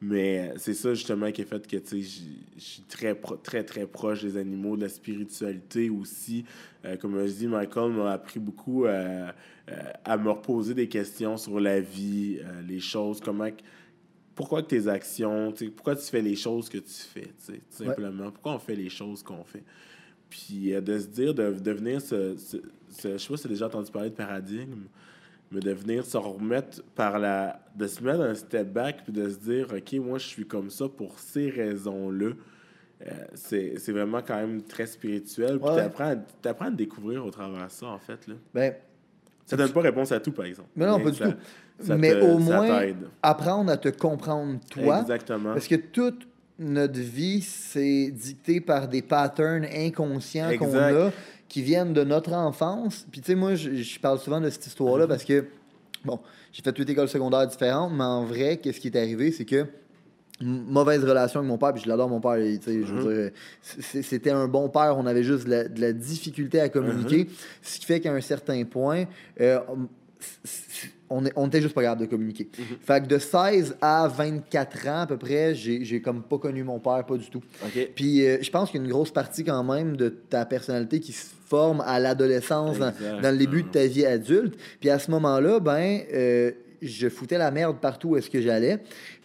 [0.00, 3.86] Mais c'est ça, justement, qui a fait que, tu sais, je suis très, très, très
[3.86, 6.44] proche des animaux, de la spiritualité aussi.
[6.84, 9.30] Euh, comme je dis, Michael m'a appris beaucoup euh,
[10.04, 13.48] à me reposer des questions sur la vie, euh, les choses, comment
[14.34, 18.30] pourquoi tes actions, pourquoi tu fais les choses que tu fais, tout simplement.
[18.30, 19.62] Pourquoi on fait les choses qu'on fait?
[20.30, 22.34] Puis de se dire, de devenir ce,
[22.92, 24.84] je sais pas si tu as déjà entendu parler de paradigme,
[25.50, 27.60] mais de venir se remettre par la.
[27.76, 30.70] de se mettre un step back puis de se dire, OK, moi, je suis comme
[30.70, 32.30] ça pour ces raisons-là.
[33.06, 35.58] Euh, c'est vraiment quand même très spirituel.
[35.58, 38.26] Puis tu apprends, à découvrir au travers de ça, en fait.
[38.28, 38.34] Là.
[38.54, 38.74] Ben,
[39.44, 40.68] ça donne pas réponse à tout, par exemple.
[40.76, 41.34] Mais non, pas du tout.
[41.98, 45.00] mais au moins, apprendre à te comprendre toi.
[45.00, 45.52] Exactement.
[45.52, 46.26] Parce que toute
[46.58, 51.10] notre vie, c'est dicté par des patterns inconscients qu'on a
[51.48, 53.06] qui viennent de notre enfance.
[53.10, 55.44] Puis, tu sais, moi, je, parle souvent de cette histoire-là parce que,
[56.04, 56.18] bon,
[56.52, 59.66] j'ai fait toutes écoles secondaires différentes, mais en vrai, qu'est-ce qui est arrivé, c'est que
[60.40, 63.30] mauvaise relation avec mon père, puis je l'adore mon père, tu sais, je veux mm-hmm.
[63.82, 67.62] dire, c'était un bon père, on avait juste de la, difficulté à communiquer, mm-hmm.
[67.62, 69.04] ce qui fait qu'à un certain point,
[69.40, 69.60] euh,
[71.36, 72.48] on, était juste pas capable de communiquer.
[72.58, 72.64] Mhm.
[72.80, 76.78] Fait que de 16 à 24 ans à peu près, j'ai comme pas connu mon
[76.78, 77.42] père, pas du tout.
[77.94, 81.00] Puis euh, je pense qu'il y a une grosse partie quand même de ta personnalité
[81.00, 84.56] qui se forme à l'adolescence, dans le début de ta vie adulte.
[84.80, 88.80] Puis à ce moment-là, ben, euh, je foutais la merde partout où est-ce que j'allais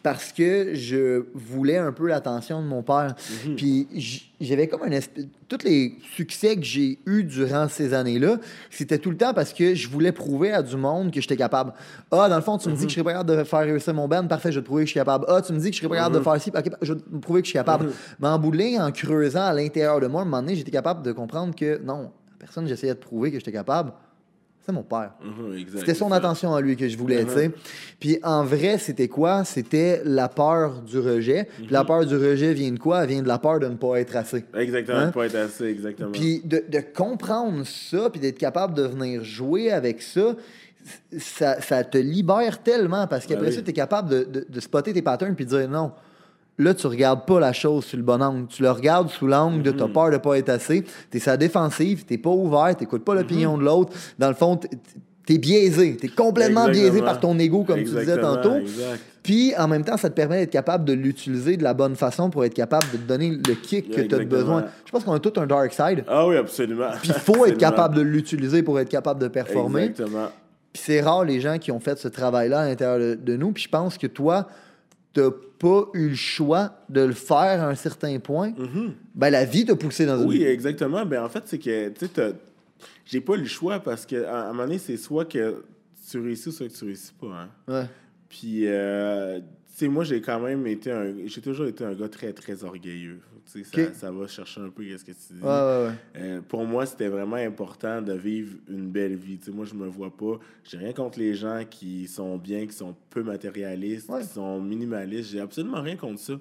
[0.10, 3.14] parce que je voulais un peu l'attention de mon père.
[3.46, 3.56] Mhm.
[3.58, 5.26] Puis j'avais comme un espèce...
[5.50, 8.38] Tous les succès que j'ai eus durant ces années-là,
[8.70, 11.74] c'était tout le temps parce que je voulais prouver à du monde que j'étais capable.
[12.10, 13.94] Ah, dans le fond, tu me dis que je serais pas capable de faire réussir
[13.94, 15.26] mon band, parfait, je vais te prouver que je suis capable.
[15.28, 17.00] Ah, tu me dis que je serais pas capable de faire ci, ok, je vais
[17.00, 17.90] te prouver que je suis capable.
[18.22, 20.56] Mais en bout de ligne, en creusant à l'intérieur de moi, à un moment donné,
[20.56, 23.92] j'étais capable de comprendre que non, personne j'essayais de prouver que j'étais capable,
[24.68, 25.12] c'est mon père.
[25.24, 25.66] Mhm.
[25.78, 27.52] C'était son attention à lui que je voulais, tu sais.
[28.02, 29.46] Puis en vrai, c'était quoi?
[29.46, 31.48] C'était la peur du rejet.
[31.56, 31.72] Puis Mhm.
[31.72, 33.04] la peur du rejet vient de quoi?
[33.04, 34.44] Elle vient de la peur de ne pas être assez.
[34.54, 35.12] Exactement, Hein?
[35.12, 36.12] pas être assez, exactement.
[36.12, 40.36] Puis de, de comprendre ça, puis d'être capable de venir jouer avec ça,
[41.18, 43.56] ça, ça te libère tellement parce qu'après Ben oui.
[43.56, 45.92] ça, tu es capable de, de- de spotter tes patterns puis de dire non.
[46.60, 48.48] Là, tu regardes pas la chose sur le bon angle.
[48.48, 49.78] Tu le regardes sous l'angle de Mhm.
[49.78, 50.84] ta peur de pas être assez.
[51.12, 53.94] Tu es sa défensive, tu pas ouvert, tu n'écoutes pas l'opinion de l'autre.
[54.18, 55.98] Dans le fond, tu es biaisé.
[55.98, 58.56] Tu es complètement biaisé par ton ego, comme tu disais tantôt.
[58.56, 59.00] Exact.
[59.22, 62.30] Puis en même temps, ça te permet d'être capable de l'utiliser de la bonne façon
[62.30, 64.66] pour être capable de te donner le kick que tu as besoin.
[64.86, 66.06] Je pense qu'on a tout un dark side.
[66.08, 66.90] Ah oui, absolument.
[67.02, 69.84] Puis il faut être capable de l'utiliser pour être capable de performer.
[69.84, 70.30] Exactement.
[70.74, 73.52] Puis c'est rare les gens qui ont fait ce travail-là à l'intérieur de, de nous.
[73.52, 74.48] Puis je pense que toi,
[75.18, 78.52] t'as pas eu le choix de le faire à un certain point.
[78.52, 78.94] Mhm.
[79.16, 80.28] Ben la vie t'a poussé dans une...
[80.28, 81.06] Oui, exactement.
[81.06, 82.36] Ben, en fait, c'est que, tu sais,
[83.06, 85.64] j'ai pas eu le choix parce qu'à à un moment donné, c'est soit que
[86.10, 87.28] tu réussis, soit que tu réussis pas.
[87.28, 87.50] Hein.
[87.68, 87.86] Ouais.
[88.30, 91.14] Puis, euh, tu sais, moi, j'ai quand même été un.
[91.26, 93.20] J'ai toujours été un gars très, très orgueilleux.
[93.52, 95.42] Tu sais, ça, va chercher un peu qu'est-ce que tu dis.
[95.42, 95.94] Ouais, ouais, ouais.
[96.18, 99.38] Euh, pour moi, c'était vraiment important de vivre une belle vie.
[99.38, 100.38] Tu sais, moi, je me vois pas.
[100.64, 105.32] J'ai rien contre les gens qui sont bien, qui sont peu matérialistes, qui sont minimalistes.
[105.32, 106.34] J'ai absolument rien contre ça.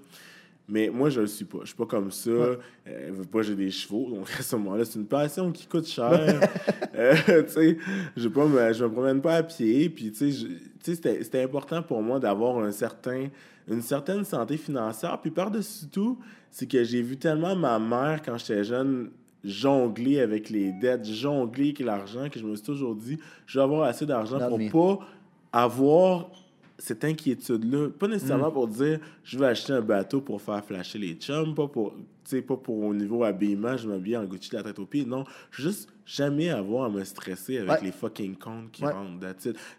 [0.69, 1.59] Mais moi, je le suis pas.
[1.61, 2.31] Je suis pas comme ça.
[2.31, 2.59] Ouais.
[2.89, 4.11] Euh, veux pas, j'ai des chevaux.
[4.15, 6.41] Donc, à ce moment-là, c'est une passion qui coûte cher.
[6.99, 7.77] Euh, tu sais,
[8.17, 9.91] je me, je me promène pas à pied.
[9.91, 10.49] Puis, tu sais,
[10.83, 13.29] je- c'était important pour moi d'avoir un certain,
[13.69, 15.21] une certaine santé financière.
[15.21, 16.19] Puis, par-dessus tout,
[16.51, 19.11] c'est que j'ai vu tellement ma mère, quand j'étais jeune,
[19.45, 23.65] jongler avec les dettes, jongler avec l'argent, que je me suis toujours dit, je vais
[23.65, 25.07] avoir assez d'argent pour pas
[25.53, 26.31] avoir
[26.79, 27.89] cette inquiétude-là.
[27.99, 28.11] Pas Mm.
[28.11, 31.93] nécessairement pour dire, je vais acheter un bateau pour faire flasher les chums, pas pour,
[31.95, 34.85] tu sais, pas pour au niveau habillement, je m'habille en Gucci de la tête aux
[34.87, 35.05] pieds.
[35.07, 37.79] Non, juste jamais avoir à me stresser avec Ouais.
[37.85, 38.93] les fucking comptes qui Ouais.
[38.93, 39.27] rentrent.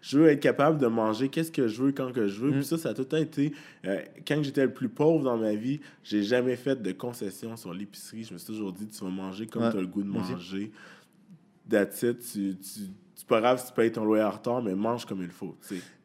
[0.02, 2.50] Je veux être capable de manger qu'est-ce que je veux quand que je veux.
[2.50, 2.54] Mm.
[2.54, 3.52] Puis ça, ça a tout le temps été...
[3.86, 7.72] euh, quand j'étais le plus pauvre dans ma vie, j'ai jamais fait de concessions sur
[7.72, 8.24] l'épicerie.
[8.24, 9.70] Je me suis toujours dit, tu vas manger comme Ouais.
[9.70, 10.72] tu as le goût de manger.
[11.70, 12.18] That's it.
[12.20, 12.80] Tu, tu,
[13.28, 15.54] c'est pas grave si tu payes ton loyer en retard, mais mange comme il faut.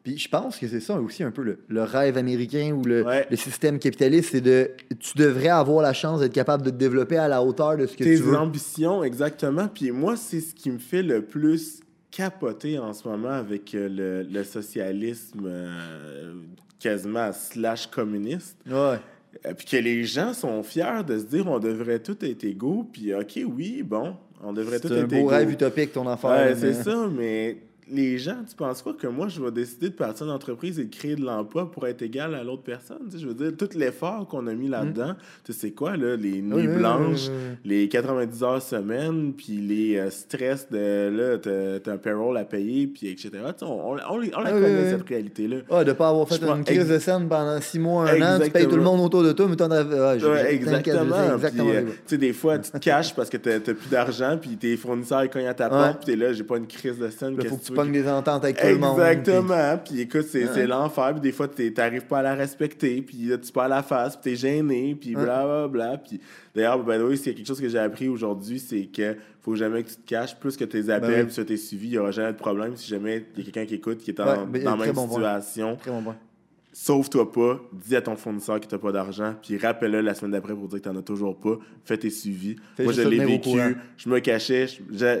[0.02, 3.02] Puis je pense que c'est ça aussi un peu le, le rêve américain ou le,
[3.02, 3.26] Ouais.
[3.30, 4.72] le système capitaliste, c'est de...
[5.00, 7.96] Tu devrais avoir la chance d'être capable de te développer à la hauteur de ce
[7.96, 8.36] que Tes tu veux.
[8.36, 9.66] ambitions, exactement.
[9.68, 13.88] Puis moi, c'est ce qui me fait le plus capoter en ce moment avec euh,
[13.88, 16.34] le, le socialisme euh,
[16.78, 18.58] quasiment slash communiste.
[18.66, 18.98] Ouais.
[19.46, 22.86] Euh, Puis que les gens sont fiers de se dire on devrait tout être égaux.
[22.92, 26.30] Puis ok, oui, bon, on devrait tout C'est un beau rêve utopique, ton affaire.
[26.30, 27.58] Ouais, c'est ça, mais
[27.90, 30.94] les gens, tu penses quoi que moi, je vais décider de partir d'entreprise et de
[30.94, 32.98] créer de l'emploi pour être égal à l'autre personne?
[33.10, 36.16] Tu sais, je veux dire, tout l'effort qu'on a mis là-dedans, tu sais, quoi, là,
[36.16, 36.76] les nuits Mm.
[36.78, 37.28] blanches,
[37.64, 41.38] les 90 heures semaine, puis les euh, stress de, là,
[41.82, 43.30] t'as un payroll à payer, puis etc.
[43.32, 45.56] Tu sais, on, on, on, Ah connaît, oui, cette réalité-là.
[45.70, 48.50] Ah, de pas avoir fait une crise de scène pendant six mois, un an, tu
[48.50, 48.70] payes Exactement.
[48.70, 49.84] tout le monde autour de toi, mais t'en as.
[49.84, 51.34] Ouais, j'ai- Ouais, exactement.
[51.34, 54.56] exactement euh, tu sais, des fois, tu te caches parce que t'as plus d'argent, puis
[54.56, 55.70] tes fournisseurs ils cognent à ta Ouais.
[55.70, 57.36] porte, puis t'es là, j'ai pas une crise de scène.
[57.36, 58.98] Qu'est-ce que tu pognes des ententes avec tout le monde.
[59.00, 59.78] Exactement.
[59.84, 61.12] Puis écoute, c'est l'enfer.
[61.12, 63.02] Puis des fois, t'arrives pas à la respecter.
[63.02, 64.16] Puis là, tu perds la face.
[64.16, 64.96] Puis t'es gêné.
[64.98, 65.98] Puis blablabla.
[65.98, 66.20] Puis
[66.54, 69.54] d'ailleurs, the way, s'il y a quelque chose que j'ai appris aujourd'hui, c'est que faut
[69.56, 70.34] jamais que tu te caches.
[70.36, 71.44] Plus que tes appels, Ben oui.
[71.44, 72.76] t'es suivi, il y aura jamais de problème.
[72.76, 74.86] Si jamais il y a quelqu'un qui écoute, qui est en- Ouais, ben, dans la
[74.86, 76.16] même bon situation, Très bon point.
[76.72, 77.60] sauve-toi pas.
[77.72, 79.34] Dis à ton fournisseur que t'as pas d'argent.
[79.42, 81.58] Puis rappelle-le la semaine d'après pour dire que t'en as toujours pas.
[81.84, 82.56] Fais tes suivis.
[82.78, 83.76] Moi, je l'ai vécu.
[83.96, 84.66] Je me cachais.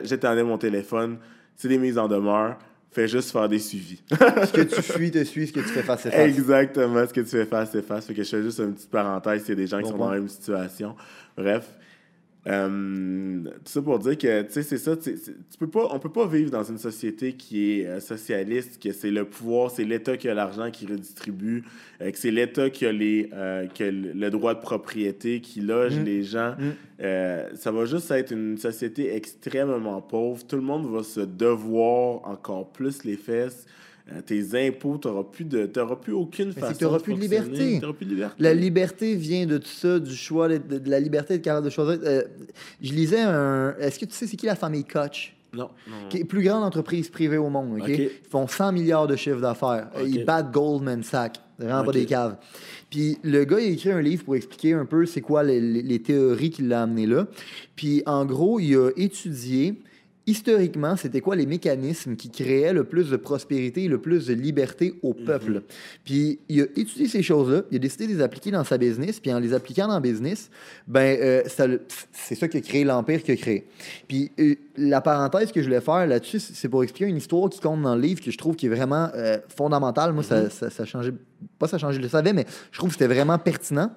[0.04, 1.18] J'étendais mon téléphone.
[1.56, 2.58] C'est des mises en demeure.
[2.90, 4.00] Fais juste faire des suivis.
[4.10, 6.28] Ce que tu fuis te suit, ce que tu fais face, c'est face.
[6.28, 7.04] Exactement.
[7.04, 8.06] Ce que tu fais face, c'est face.
[8.06, 10.18] Fait que je fais juste une petite parenthèse a des gens qui sont dans la
[10.18, 10.94] même situation.
[11.36, 11.68] Bref.
[12.46, 14.96] Euh, tout ça pour dire que, tu sais, c'est ça.
[14.96, 15.12] tu
[15.58, 19.10] peux pas, on peut pas vivre dans une société qui est euh, socialiste, que c'est
[19.10, 21.64] le pouvoir, c'est l'État qui a l'argent qui redistribue,
[22.02, 23.30] euh, que c'est l'État qui a, les,
[23.72, 26.04] qui a le droit de propriété, qui loge Mm.
[26.04, 26.54] les gens.
[26.58, 27.54] Mm.
[27.54, 30.44] Ça va juste être une société extrêmement pauvre.
[30.46, 33.66] Tout le monde va se devoir encore plus les fesses.
[34.12, 35.66] Euh, tes impôts, tu n'auras plus, de,
[36.02, 37.80] plus aucune façon tu n'auras plus, de liberté.
[37.80, 38.34] plus de liberté.
[38.38, 41.98] La liberté vient de tout ça, du choix, de, la liberté de capable de choisir.
[42.04, 42.22] Euh,
[42.82, 43.74] je lisais un.
[43.78, 45.34] Est-ce que tu sais c'est qui la famille Koch?
[45.54, 45.70] Non,
[46.10, 47.80] Qui est plus grande entreprise privée au monde.
[47.86, 49.88] Ils font 100 milliards de chiffre d'affaires.
[50.04, 51.40] Ils battent Goldman Sachs.
[51.58, 52.36] Vraiment pas des caves.
[52.90, 55.60] Puis le gars, il a écrit un livre pour expliquer un peu c'est quoi les,
[55.60, 57.28] les théories qui l'ont amené là.
[57.76, 59.80] Puis en gros, il a étudié
[60.26, 64.34] historiquement, c'était quoi les mécanismes qui créaient le plus de prospérité et le plus de
[64.34, 65.24] liberté au mhm.
[65.24, 65.62] peuple?
[66.04, 69.20] Puis il a étudié ces choses-là, il a décidé de les appliquer dans sa business,
[69.20, 70.50] puis en les appliquant dans le business,
[70.86, 71.42] ben euh,
[72.12, 73.66] c'est ça qui a créé l'empire qu'il a créé.
[74.08, 77.60] Puis euh, la parenthèse que je voulais faire là-dessus, c'est pour expliquer une histoire qui
[77.60, 80.12] compte dans le livre que je trouve qui est vraiment euh, fondamentale.
[80.12, 80.50] Moi, ça, mhm.
[80.50, 81.12] ça, ça, a changé,
[81.58, 83.90] pas ça a changé, je le savais, mais je trouve que c'était vraiment pertinent.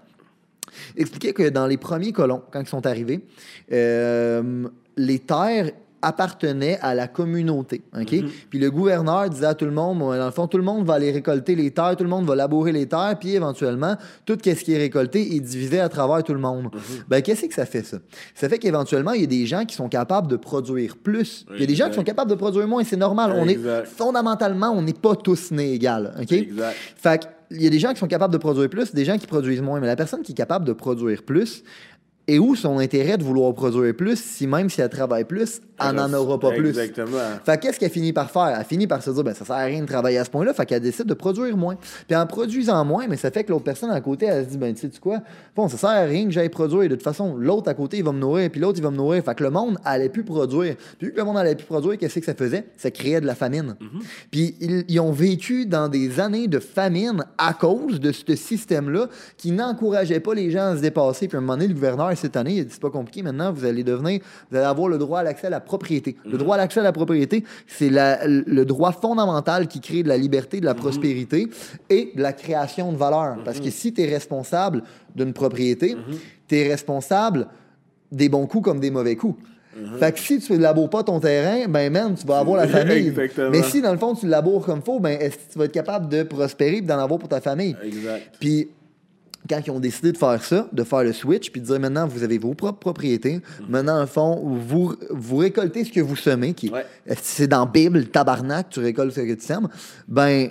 [0.97, 3.21] Expliquer que dans les premiers colons, quand ils sont arrivés,
[3.69, 7.81] les terres appartenait à la communauté.
[7.95, 8.11] OK?
[8.11, 8.29] Mhm.
[8.49, 10.95] Puis le gouverneur disait à tout le monde, dans le fond, tout le monde va
[10.95, 14.49] aller récolter les terres, tout le monde va labourer les terres, puis éventuellement, tout ce
[14.51, 16.65] qui est récolté est divisé à travers tout le monde.
[16.65, 17.03] Mhm.
[17.07, 17.97] Ben, qu'est-ce que ça fait, ça?
[18.35, 21.45] Ça fait qu'éventuellement, il y a des gens qui sont capables de produire plus.
[21.53, 23.33] Il y a des gens qui sont capables de produire moins, c'est normal.
[23.35, 26.13] On est, fondamentalement, on n'est pas tous nés égales.
[26.21, 26.31] OK?
[26.31, 26.75] Exact.
[26.95, 29.27] Fait il y a des gens qui sont capables de produire plus, des gens qui
[29.27, 29.79] produisent moins.
[29.79, 31.63] Mais la personne qui est capable de produire plus,
[32.27, 35.95] et où son intérêt de vouloir produire plus si même si elle travaille plus, elle
[35.95, 36.69] n'en aura pas plus?
[36.69, 37.17] Exactement.
[37.45, 38.55] Fait qu'est-ce qu'elle finit par faire?
[38.57, 40.53] Elle finit par se dire, ben ça sert à rien de travailler à ce point-là,
[40.53, 41.77] fait qu'elle décide de produire moins.
[42.07, 44.57] Puis en produisant moins, mais ça fait que l'autre personne à côté, elle se dit,
[44.57, 45.19] ben tu sais quoi?
[45.55, 46.89] Bon, ça sert à rien que j'aille produire.
[46.89, 48.97] De toute façon, l'autre à côté, il va me nourrir, puis l'autre, il va me
[48.97, 49.23] nourrir.
[49.23, 50.75] Fait que le monde allait plus produire.
[50.97, 52.65] Puis vu que le monde allait plus produire, qu'est-ce que ça faisait?
[52.75, 53.75] Ça créait de la famine.
[53.79, 54.03] Mm-hmm.
[54.31, 59.07] Puis ils, ils, ont vécu dans des années de famine à cause de ce système-là
[59.37, 61.27] qui n'encourageait pas les gens à se dépasser.
[61.27, 63.23] Puis à un moment donné, le gouverneur, cette année, il a dit, c'est pas compliqué,
[63.23, 66.17] maintenant, vous allez devenir, vous allez avoir le droit à l'accès à la propriété.
[66.25, 66.37] Le mhm.
[66.37, 70.59] droit à l'accès à la propriété, c'est le droit fondamental qui crée de la liberté,
[70.59, 70.79] de la mhm.
[70.79, 71.47] prospérité
[71.89, 73.37] et de la création de valeur.
[73.37, 73.43] Mhm.
[73.43, 74.83] Parce que si tu es responsable
[75.15, 75.95] d'une propriété,
[76.47, 77.47] tu es responsable
[78.11, 79.39] des bons coups comme des mauvais coups.
[79.99, 82.67] Fait que si tu ne laboures pas ton terrain, ben même, tu vas avoir la
[82.67, 83.13] famille.
[83.51, 85.71] Mais si dans le fond tu laboures comme faut, ben est-ce que tu vas être
[85.71, 87.75] capable de prospérer et d'en avoir pour ta famille?
[87.83, 88.23] Exact.
[88.39, 88.69] Puis
[89.47, 92.07] quand ils ont décidé de faire ça, de faire le switch, puis de dire maintenant,
[92.07, 93.35] vous avez vos propres propriétés.
[93.35, 93.65] Mhm.
[93.69, 96.71] Maintenant, en fond, vous, vous récoltez ce que vous semez, qui
[97.21, 99.67] c'est dans la Bible, le tabarnak, tu récoltes ce que tu sèmes,
[100.07, 100.49] ben,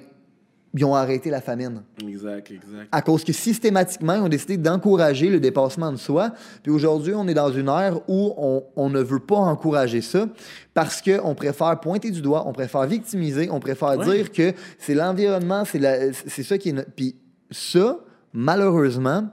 [0.78, 1.82] ils ont arrêté la famine.
[2.06, 2.88] Exact, exact.
[2.92, 6.32] À cause que systématiquement, ils ont décidé d'encourager le dépassement de soi.
[6.62, 10.28] Puis aujourd'hui, on est dans une ère où on, on ne veut pas encourager ça
[10.74, 15.64] parce qu'on préfère pointer du doigt, on préfère victimiser, on préfère dire que c'est l'environnement,
[15.64, 16.90] c'est ça qui est.
[16.94, 17.16] Puis
[17.50, 17.98] ça,
[18.36, 19.28] malheureusement,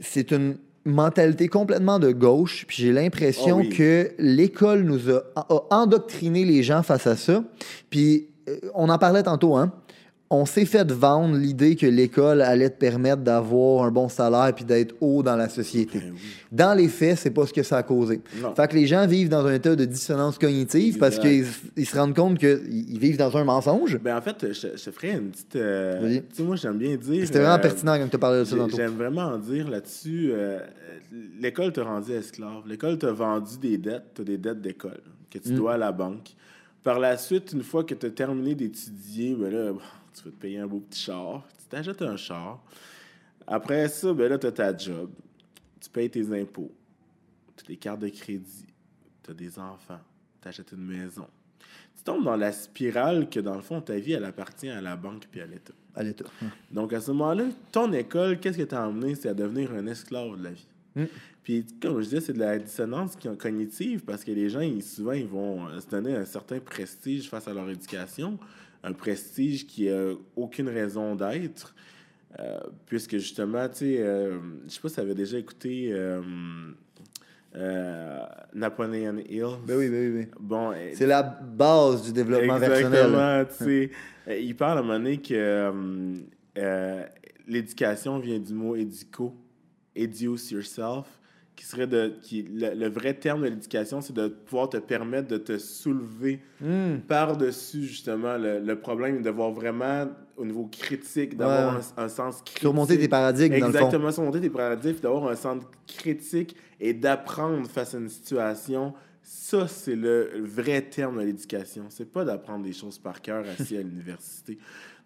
[0.00, 2.66] c'est une mentalité complètement de gauche.
[2.66, 7.44] Puis j'ai l'impression ah que l'école nous a, a, endoctriné les gens face à ça.
[7.90, 9.72] Puis euh, on en parlait tantôt, hein?
[10.30, 14.64] On s'est fait vendre l'idée que l'école allait te permettre d'avoir un bon salaire puis
[14.64, 16.00] d'être haut dans la société.
[16.00, 16.14] Ben
[16.52, 18.20] dans les faits, c'est pas ce que ça a causé.
[18.56, 22.14] Fait que les gens vivent dans un état de dissonance cognitive parce qu'ils se rendent
[22.14, 23.98] compte qu'ils vivent dans un mensonge.
[23.98, 25.56] Ben en fait, je, ferais une petite.
[25.56, 27.26] Euh, tu sais, moi, j'aime bien dire.
[27.26, 28.76] C'était vraiment euh, pertinent quand tu parlais de ça tantôt.
[28.76, 30.60] J'aime vraiment dire là-dessus euh,
[31.40, 32.62] l'école t'a rendu esclave.
[32.66, 35.56] L'école t'a vendu des dettes, tu des dettes d'école que tu mm.
[35.56, 36.34] dois à la banque.
[36.82, 39.72] Par la suite, une fois que tu as terminé d'étudier, ben là,
[40.14, 42.62] tu veux te payer un beau petit char, tu t'achètes un char.
[43.46, 45.10] Après ça, ben là, tu as ta job,
[45.80, 46.72] tu payes tes impôts,
[47.56, 48.66] tu as des cartes de crédit,
[49.22, 50.00] tu as des enfants,
[50.42, 51.26] tu achètes une maison.
[51.96, 54.96] Tu tombes dans la spirale que, dans le fond, ta vie, elle appartient à la
[54.96, 55.72] banque puis à l'État.
[55.96, 56.26] À l'État.
[56.70, 59.16] Donc, à ce moment-là, ton école, qu'est-ce que t'as amené?
[59.16, 60.66] C'est à devenir un esclave de la vie.
[60.94, 61.06] Hmm.
[61.48, 65.26] Puis, comme je disais, c'est de la dissonance cognitive parce que les gens, souvent, ils
[65.26, 68.38] vont se donner un certain prestige face à leur éducation
[68.84, 71.74] un prestige qui a aucune raison d'être.
[72.38, 76.20] Euh, puisque justement, tu sais, euh, je sais pas si tu avais déjà écouté euh,
[78.52, 79.56] Napoleon Hill.
[79.66, 83.46] Ben oui, ben oui, Bon, c'est la base du développement personnel.
[83.56, 83.90] tu
[84.26, 84.38] sais.
[84.42, 85.72] il parle à un moment donné que
[87.46, 89.34] l'éducation vient du mot éduco,
[89.96, 91.17] educe yourself
[91.58, 92.12] qui serait de.
[92.22, 96.98] Qui, le, vrai terme de l'éducation, c'est de pouvoir te permettre de te soulever hmm.
[97.08, 102.60] par-dessus, justement, le, problème, de voir vraiment au niveau critique, d'avoir un, sens critique.
[102.60, 104.12] Surmonter tes paradigmes, Exactement, dans le fond.
[104.12, 108.94] surmonter tes paradigmes, d'avoir un sens critique et d'apprendre face à une situation.
[109.20, 111.86] Ça, c'est le vrai terme de l'éducation.
[111.88, 114.58] C'est pas d'apprendre des choses par cœur assis à l'université.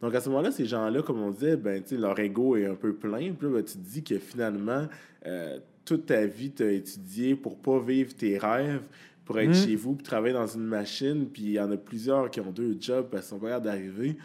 [0.03, 2.93] Donc, à ce moment-là, ces gens-là, comme on disait, ben, leur ego est un peu
[2.93, 3.33] plein.
[3.33, 4.87] Puis là, ben, tu te dis que finalement,
[5.27, 8.83] euh, toute ta vie, tu as étudié pour pas vivre tes rêves.
[9.25, 12.31] pour être chez vous, puis travailler dans une machine, puis il y en a plusieurs
[12.31, 14.17] qui ont deux jobs parce qu'ils sont pas d'arriver,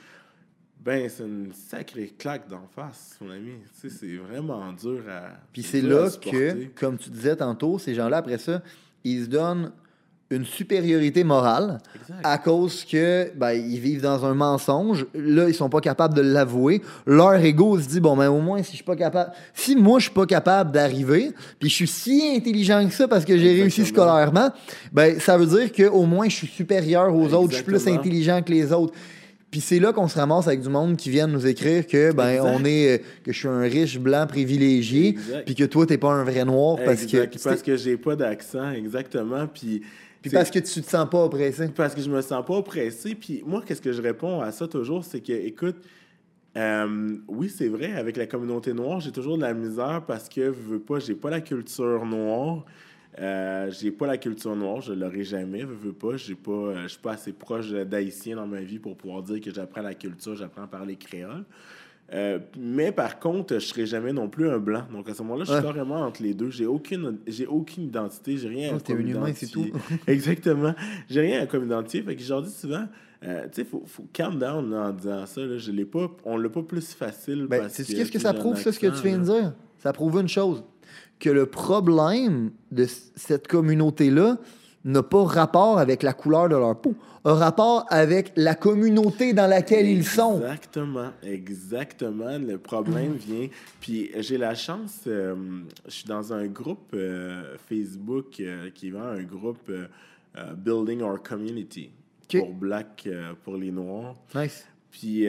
[0.84, 3.52] ben c'est une sacrée claque d'en face, mon ami.
[3.80, 5.34] Tu sais, c'est vraiment dur à.
[5.52, 8.62] Puis c'est là que, comme tu disais tantôt, ces gens-là, après ça,
[9.04, 9.71] ils se donnent
[10.30, 11.78] une supériorité morale
[12.23, 15.06] à cause que ben, ils vivent dans un mensonge.
[15.13, 16.82] Là, ils sont pas capables de l'avouer.
[17.06, 20.00] Leur ego se dit bon ben au moins si je suis pas capable, si moi
[20.00, 23.62] je suis pas capable d'arriver, puis je suis si intelligent que ça parce que j'ai
[23.62, 24.50] réussi scolairement,
[24.92, 27.88] ben ça veut dire que au moins je suis supérieur aux autres, je suis plus
[27.88, 28.94] intelligent que les autres.
[29.50, 32.42] Puis c'est là qu'on se ramasse avec du monde qui vient nous écrire que ben
[32.42, 36.25] on est que je suis un riche blanc privilégié, puis que toi t'es pas un
[36.25, 39.84] vrai noir parce que parce que j'ai pas d'accent exactement, puis
[40.28, 41.69] puis parce que tu te sens pas oppressé.
[41.69, 43.15] Parce que je me sens pas oppressé.
[43.15, 45.78] Puis moi, qu'est-ce que je réponds à ça toujours, c'est que, écoute,
[46.58, 50.46] euh, oui, c'est vrai, avec la communauté noire, j'ai toujours de la misère parce que,
[50.46, 52.65] je veux pas, j'ai pas la culture noire.
[53.19, 56.84] Euh, j'ai pas la culture noire, je l'aurai jamais, je veux pas, j'ai pas, euh,
[56.84, 59.96] je suis pas assez proche d'haïtien dans ma vie pour pouvoir dire que j'apprends la
[59.96, 61.44] culture, j'apprends à parler créole.
[62.14, 64.84] Euh, mais par contre, je serai jamais non plus un blanc.
[64.92, 66.50] Donc à ce moment-là, je suis carrément entre les deux.
[66.50, 69.68] J'ai aucune, j'ai aucune identité, j'ai rien oh, comme humain, c'est tout.
[70.08, 70.74] Exactement.
[71.10, 72.02] J'ai rien à comme identité.
[72.02, 72.86] Fait que je leur dis souvent,
[73.24, 75.42] euh, tu sais, faut, faut calm down en disant ça.
[75.42, 75.58] Là.
[75.58, 77.48] Je l'ai pas, on l'a pas plus facile.
[77.50, 79.54] Ben, c'est qu'est-ce que ça prouve, ça, ce que tu viens de dire?
[79.80, 80.64] Ça prouve une chose.
[81.20, 82.86] Que le problème de
[83.16, 84.38] cette communauté-là,
[84.88, 89.48] n'a pas rapport avec la couleur de leur peau, a rapport avec la communauté dans
[89.48, 90.40] laquelle ils sont.
[90.40, 92.38] Exactement, exactement.
[92.38, 93.48] Le problème vient.
[93.81, 95.35] Puis j'ai la chance, euh,
[95.85, 99.71] je suis dans un groupe euh, Facebook euh, qui va un groupe
[100.56, 101.90] Building Our Community
[102.29, 103.10] pour Black,
[103.44, 104.15] pour les Noirs.
[104.35, 104.65] Nice.
[104.92, 105.25] Puis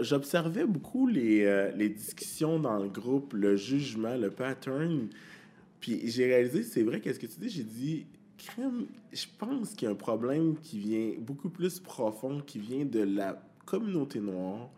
[0.00, 5.08] j'observais beaucoup les, les discussions dans le groupe, le jugement, le pattern
[5.80, 7.48] puis j'ai réalisé, c'est vrai, qu'est-ce que tu dis?
[7.48, 8.06] J'ai dit,
[9.12, 13.00] je pense qu'il y a un problème qui vient beaucoup plus profond, qui vient de
[13.00, 14.70] la communauté noire,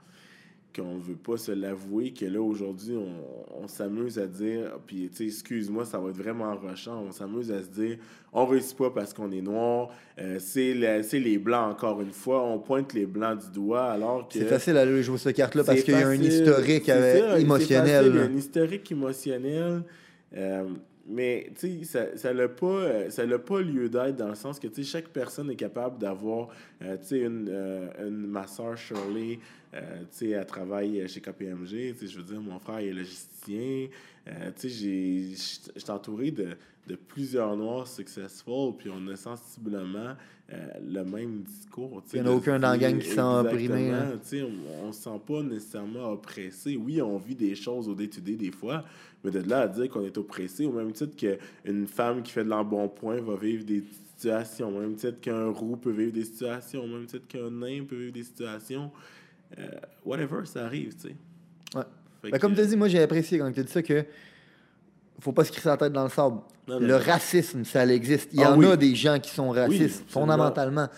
[0.74, 5.16] qu'on ne veut pas se l'avouer, que là, aujourd'hui, on, s'amuse à dire, puis, tu
[5.16, 7.99] sais, excuse-moi, ça va être vraiment rushant, on s'amuse à se dire,
[8.32, 12.59] on réussit pas parce qu'on est noir, euh, c'est les Blancs, encore une fois, on
[12.59, 14.38] pointe les Blancs du doigt, alors que...
[14.38, 18.07] C'est facile à jouer cette carte-là parce qu'il y a un historique émotionnel.
[18.07, 19.82] il y a un historique émotionnel.
[20.36, 20.64] Euh,
[21.11, 24.85] mais, tu sais, ça n'a pas, euh, pas lieu d'être dans le sens que, tu
[24.85, 26.49] sais, chaque personne est capable d'avoir,
[26.83, 29.39] euh, tu sais, une, euh, une, ma soeur Shirley,
[29.73, 29.79] tu
[30.11, 33.89] sais, elle travaille chez KPMG, tu sais, je veux dire, mon frère est logisticien,
[34.57, 36.57] tu sais, je suis entouré de,
[36.89, 40.14] de plusieurs Noirs successful, puis on a sensiblement
[40.51, 42.03] le même discours.
[42.14, 43.91] Il n'y en a aucun dans la gang qui s'est opprimé.
[43.91, 44.12] Hein.
[44.82, 46.76] On ne se sent pas nécessairement oppressé.
[46.76, 48.84] Oui, on vit des choses au day-to-day des fois,
[49.22, 52.45] mais de là à dire qu'on est oppressé, au même titre qu'une femme qui fait
[52.45, 53.84] de l'embonpoint va vivre des
[54.16, 57.84] situations, au même titre qu'un roux peut vivre des situations, au même titre qu'un nain
[57.86, 58.91] peut vivre des situations.
[59.59, 59.68] Euh,
[60.05, 61.16] whatever, ça arrive, tu sais.
[61.76, 61.84] Ouais.
[62.22, 64.05] Ben, comme tu as dit, moi j'ai apprécié quand tu as dit ça que
[65.21, 66.39] faut pas se crisser la tête dans le sable.
[66.69, 68.31] le racisme, ça existe.
[68.33, 70.89] Il y ah en a des gens qui sont racistes, fondamentalement.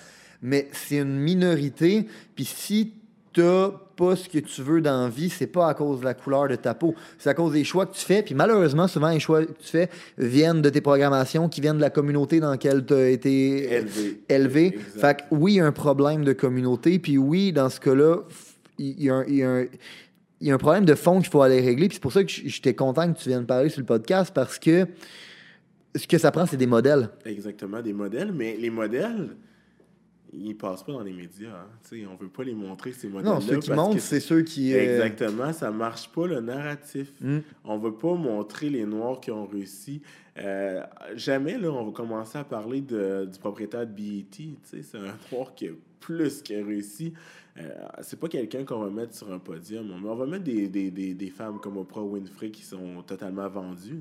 [0.43, 2.07] Mais c'est une minorité.
[2.35, 2.95] Puis si
[3.33, 6.15] tu pas ce que tu veux dans la vie, c'est pas à cause de la
[6.15, 6.95] couleur de ta peau.
[7.19, 8.23] C'est à cause des choix que tu fais.
[8.23, 11.83] Puis malheureusement, souvent, les choix que tu fais viennent de tes programmations, qui viennent de
[11.83, 13.85] la communauté dans laquelle tu as été
[14.29, 14.79] élevé.
[14.97, 16.99] Fait que oui, il y a un problème de communauté.
[16.99, 18.23] Puis oui, dans ce cas-là,
[18.79, 19.67] il y, a un,
[20.59, 21.89] problème de fond qu'il faut aller régler.
[21.89, 24.59] Puis c'est pour ça que j'étais content que tu viennes parler sur le podcast parce
[24.59, 24.87] que
[25.95, 27.11] ce que ça prend, c'est des modèles.
[27.25, 28.33] Exactement, des modèles.
[28.33, 29.37] Mais les modèles
[30.33, 31.51] ils passent pas dans les médias.
[31.51, 31.97] Hein.
[32.11, 33.35] On veut pas les montrer, ces modèles-là.
[33.35, 34.75] Non, ceux qui montrent, c'est ceux qui...
[34.75, 37.13] Euh, Exactement, ça marche pas, le narratif.
[37.23, 37.43] On hmm.
[37.65, 40.03] On veut pas montrer les Noirs qui ont réussi.
[40.39, 40.83] Euh,
[41.17, 44.57] jamais, là, on va commencer à parler de, du propriétaire de BET.
[44.63, 47.13] C'est un Noir qui a plus que réussi.
[47.59, 47.69] Euh,
[48.01, 49.87] c'est pas quelqu'un qu'on va mettre sur un podium.
[50.03, 53.49] Mais on va mettre des, des, des, des, femmes comme Oprah Winfrey qui sont totalement
[53.49, 54.01] vendues.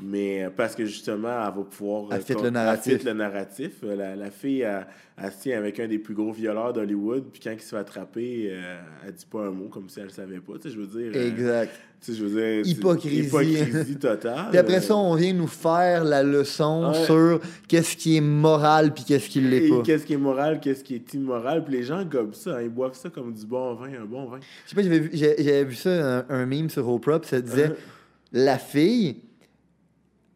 [0.00, 2.12] Mais parce que justement, elle va pouvoir.
[2.12, 3.04] Elle fit le narratif.
[3.04, 3.82] le narratif.
[3.82, 7.24] La, la fille, elle, elle, avec un des plus gros violeurs d'Hollywood.
[7.32, 10.10] Puis quand il se fait attraper, euh, elle dit pas un mot comme si elle
[10.10, 10.54] savait pas.
[10.54, 11.12] Tu sais, je veux dire.
[11.14, 11.72] Euh, exact.
[12.04, 12.66] Sais, je veux dire.
[12.66, 13.26] Hypocrisie.
[13.26, 14.48] Hypocrisie totale.
[14.50, 19.04] puis après ça, on vient nous faire la leçon sur qu'est-ce qui est moral puis
[19.04, 19.82] qu'est-ce qui l'est pas.
[19.82, 21.64] Qu'est-ce qui est moral, qu'est-ce qui est immoral.
[21.64, 22.56] Puis les gens gobent ça.
[22.56, 24.38] Hein, boivent ça comme du bon vin, un bon vin.
[24.64, 27.68] Je sais pas, j'avais vu, j'avais vu ça, un, meme sur Oprah, puis ça disait
[27.68, 27.74] uh-huh.
[28.32, 29.16] la fille,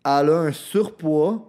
[0.05, 1.48] elle a un surpoids,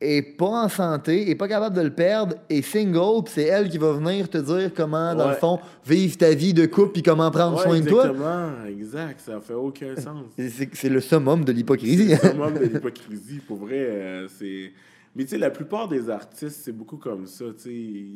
[0.00, 3.68] est pas en santé, est pas capable de le perdre, est single, puis c'est elle
[3.68, 7.02] qui va venir te dire comment, dans le fond, vivre ta vie de couple, puis
[7.02, 8.08] comment prendre soin de toi.
[8.08, 10.26] Exactement, exact, ça fait aucun sens.
[10.72, 12.08] C'est le summum de l'hypocrisie.
[12.10, 14.72] Le summum de l'hypocrisie, pour vrai, euh, c'est
[15.14, 17.46] Mais tu sais, la plupart des artistes, c'est beaucoup comme ça.
[17.56, 18.06] Tu sais,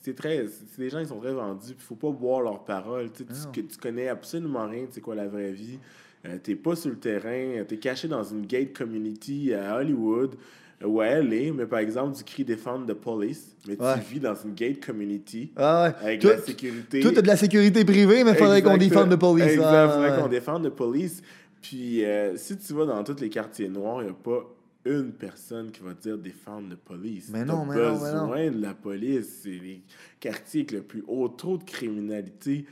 [0.00, 0.46] c'est très.
[0.78, 1.74] Les gens, ils sont très vendus.
[1.78, 3.10] Il faut pas boire leurs paroles.
[3.12, 5.78] Tu, sais, tu, tu connais absolument rien de c'est quoi la vraie vie.
[6.24, 7.62] Euh, t'es pas sur le terrain.
[7.68, 10.36] T'es caché dans une gate community à Hollywood
[10.82, 14.54] à LA, mais par exemple, du cri défendre de police, mais tu vis dans une
[14.54, 16.06] gate community ah ouais.
[16.06, 17.00] avec la sécurité.
[17.00, 19.46] Tout est de la sécurité privée, mais il faudrait qu'on défende de police.
[19.46, 21.22] Exact, il faudrait qu'on défende de police.
[21.62, 24.44] Puis euh, si tu vas dans tous les quartiers noirs, il n'y a pas
[24.84, 27.28] une personne qui va dire défendre la police.
[27.32, 28.26] Mais non, mais non, mais non.
[28.26, 29.40] besoin de la police.
[29.42, 29.82] C'est les
[30.20, 32.66] quartiers avec le plus haut taux de criminalité.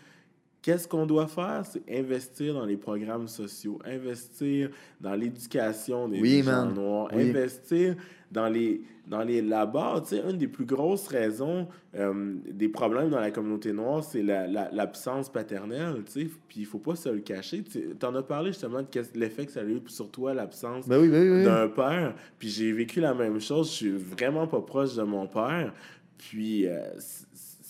[0.64, 1.62] Qu'est-ce qu'on doit faire?
[1.70, 7.96] C'est investir dans les programmes sociaux, investir dans l'éducation des gens noirs, investir
[8.32, 10.00] dans les, dans les là-bas.
[10.08, 14.22] Tu sais, une des plus grosses raisons euh, des problèmes dans la communauté noire, c'est
[14.22, 16.02] l'absence paternelle.
[16.06, 17.62] Tu sais, puis il faut pas se le cacher.
[17.62, 21.06] Tu en as parlé justement de l'effet que ça a eu sur toi, l'absence ben
[21.10, 22.14] ben d'un père.
[22.38, 23.68] Puis j'ai vécu la même chose.
[23.68, 25.74] Je suis vraiment pas proche de mon père.
[26.16, 26.88] Puis euh,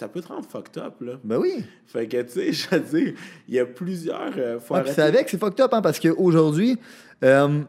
[0.05, 1.15] ça peut te rendre fucked up, là.
[1.25, 1.65] Ben oui.
[1.87, 3.15] Fait que, tu sais, je veux dire,
[3.49, 4.85] il y a plusieurs euh, fois.
[4.85, 6.77] c'est avec, c'est fucked up, hein, parce qu'aujourd'hui,
[7.25, 7.63] euh,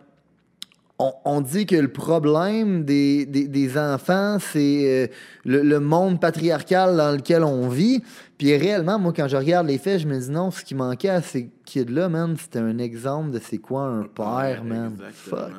[1.00, 5.08] on, on, dit que le problème des, des, des enfants, c'est euh,
[5.46, 8.04] le, le, monde patriarcal dans lequel on vit.
[8.38, 11.08] Puis réellement, moi, quand je regarde les faits, je me dis non, ce qui manquait
[11.08, 14.98] à ces kids-là, man, c'était un exemple de c'est quoi un père, man.
[15.14, 15.54] Fuck.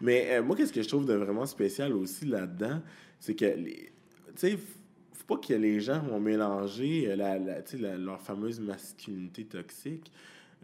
[0.00, 2.80] Mais moi, qu'est-ce que je trouve de vraiment spécial aussi là-dedans,
[3.20, 3.90] c'est que, tu
[4.34, 4.58] sais,
[5.28, 10.10] pas que les gens vont mélanger euh, la, la, leur fameuse masculinité toxique.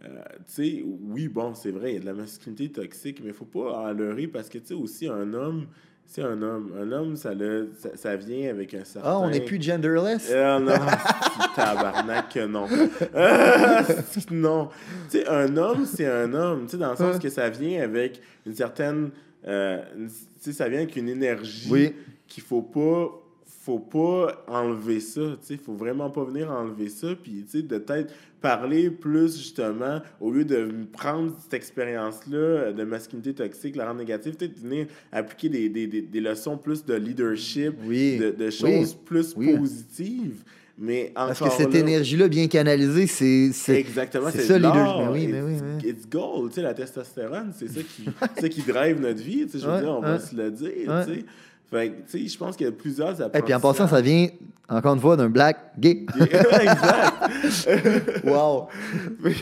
[0.02, 0.22] Euh,
[0.58, 3.90] oui, bon, c'est vrai, il y a de la masculinité toxique, mais il faut pas
[3.90, 5.66] enlever parce que, tu sais, aussi, un homme,
[6.06, 6.72] c'est un homme.
[6.78, 9.08] Un homme, ça, le, ça, vient avec un certain...
[9.08, 10.30] Ah, on n'est plus genderless?
[10.30, 10.74] Euh, non,
[11.56, 12.66] tabarnak non.
[14.30, 14.68] non.
[15.10, 17.82] Tu sais, un homme, c'est un homme, tu sais, dans le sens que ça vient
[17.82, 19.10] avec une certaine...
[19.46, 20.08] Euh, tu
[20.40, 21.94] sais, ça vient avec une énergie oui.
[22.26, 23.23] qu'il faut pas
[23.64, 27.62] faut pas enlever ça, tu sais, faut vraiment pas venir enlever ça, puis tu sais,
[27.62, 28.12] de peut-être
[28.42, 34.36] parler plus justement, au lieu de prendre cette expérience-là de masculinité toxique, la rendre négative,
[34.36, 40.44] peut-être venir appliquer des, des, des, leçons plus de leadership, de, de, choses plus positives.
[40.76, 45.06] Mais Parce que cette énergie-là, bien canalisée, c'est Exactement, c'est ça, leadership.
[45.06, 45.88] Mais oui, mais oui, mais...
[45.88, 48.04] It's gold, tu sais, la testostérone, c'est ça qui,
[48.40, 51.04] ça qui drive notre vie, tu sais, je veux dire, on va se le dire,
[51.06, 51.24] tu sais.
[51.74, 54.28] Fait tu sais, je pense qu'il y a plusieurs Et puis en passant, ça vient,
[54.68, 56.06] encore une fois, d'un black gay.
[56.20, 58.24] exact.
[58.24, 58.68] wow.
[59.24, 59.34] tu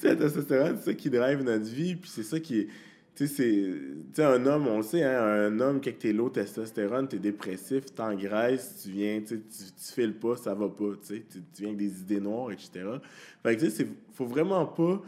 [0.00, 2.68] sais, la testostérone, c'est ça qui drive notre vie, puis c'est ça qui est.
[3.14, 7.18] Tu sais, un homme, on le sait, hein, un homme, quand t'es low testostérone, t'es
[7.18, 11.68] dépressif, t'engraisses, tu viens, tu, tu files pas, ça va pas, tu sais, tu viens
[11.68, 12.70] avec des idées noires, etc.
[13.44, 15.00] Fait que, tu sais, faut vraiment pas.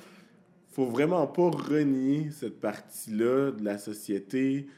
[0.72, 4.68] Faut vraiment pas renier cette partie-là de la société,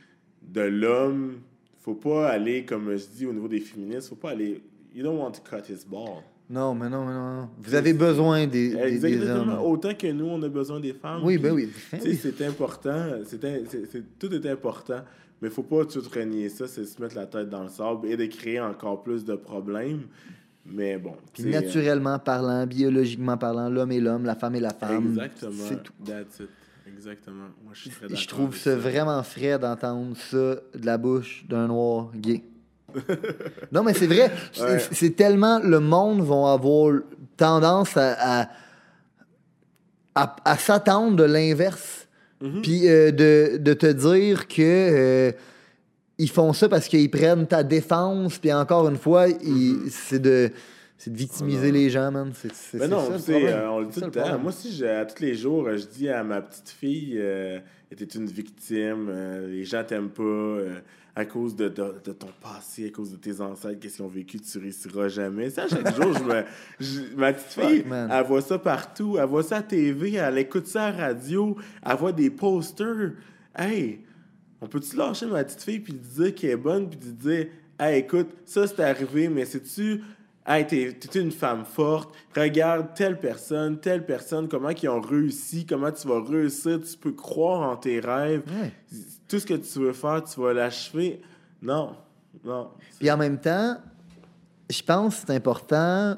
[0.43, 1.43] de l'homme,
[1.83, 4.62] faut pas aller, comme je dis au niveau des féministes, faut pas aller.
[4.95, 6.22] You don't want to cut his ball.
[6.49, 7.49] Non, mais non, mais non.
[7.59, 9.59] Vous avez besoin des, des, hommes.
[9.64, 11.22] Autant que nous, on a besoin des femmes.
[11.24, 11.70] Oui, ben oui.
[11.99, 13.07] C'est important.
[13.24, 15.01] C'est, tout est important.
[15.41, 18.16] Mais faut pas tout renier ça, c'est se mettre la tête dans le sable et
[18.16, 20.03] de créer encore plus de problèmes.
[20.64, 21.16] Mais bon.
[21.33, 25.09] Puis naturellement parlant, biologiquement parlant, l'homme et l'homme, la femme et la femme.
[25.09, 25.64] Exactement.
[25.68, 25.93] C'est tout.
[26.05, 26.49] That's it.
[26.93, 27.49] Exactement.
[27.64, 31.66] Moi, je suis très Je trouve ça, vraiment frais d'entendre ça de la bouche d'un
[31.66, 32.43] noir gay.
[33.72, 34.30] non, mais c'est vrai.
[34.93, 37.01] C'est tellement le monde va avoir
[37.36, 38.51] tendance à,
[40.14, 42.07] à, à, s'attendre de l'inverse.
[42.43, 42.61] Mm-hmm.
[42.61, 45.32] Puis euh, de, de, te dire que euh,
[46.18, 48.38] ils font ça parce qu'ils prennent ta défense.
[48.38, 49.88] Puis encore une fois, mm-hmm.
[49.88, 50.53] c'est de
[51.03, 52.31] c'est de victimiser les gens, man.
[52.33, 54.39] C'est, mais non, ça, euh, on le dit tout le temps.
[54.39, 57.59] Moi, si à tous les jours, je dis à ma petite fille, euh,
[57.91, 60.59] était une victime, euh, les gens t'aiment pas,
[61.17, 64.39] à cause de, de, ton passé, à cause de tes ancêtres, qu'est-ce qu'ils ont vécu,
[64.39, 65.51] tu réussiras jamais.
[65.51, 69.57] Ça, chaque jour, je me, ma petite fille, elle voit ça partout, elle voit ça
[69.57, 73.15] à TV, elle écoute ça à la radio, elle voit des posters.
[73.59, 74.03] Hey,
[74.61, 77.47] on peut-tu lâcher ma petite fille puis dire qu'elle est bonne puis dire,
[77.81, 80.01] hey, écoute, ça c'est arrivé, mais c'est-tu
[80.45, 82.12] Hey, t'es, une femme forte.
[82.36, 86.80] Regarde telle personne, telle personne, comment ils ont réussi, comment tu vas réussir.
[86.80, 88.43] Tu peux croire en tes rêves.
[89.28, 91.20] Tout ce que tu veux faire, tu vas l'achever.
[91.61, 91.95] Non,
[92.45, 92.70] non.
[92.99, 93.76] Puis en même temps,
[94.68, 96.16] je pense que c'est important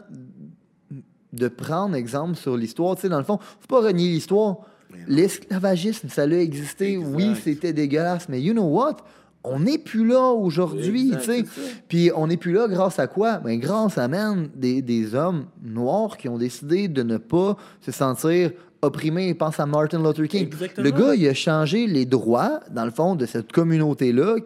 [1.32, 2.94] de prendre exemple sur l'histoire.
[2.96, 4.58] Tu sais, dans le fond, faut pas renier l'histoire.
[5.06, 6.96] L'esclavagisme, ça a existé.
[6.96, 8.98] Oui, c'était dégueulasse, mais you know what?
[9.44, 11.44] On n'est plus là aujourd'hui, tu sais.
[11.86, 13.38] Puis on n'est plus là grâce à quoi?
[13.38, 17.92] Ben, grâce à même des, des, hommes noirs qui ont décidé de ne pas se
[17.92, 19.34] sentir opprimés.
[19.34, 20.50] Pense à Martin Luther King.
[20.78, 24.36] Le gars, il a changé les droits, dans le fond, de cette communauté-là.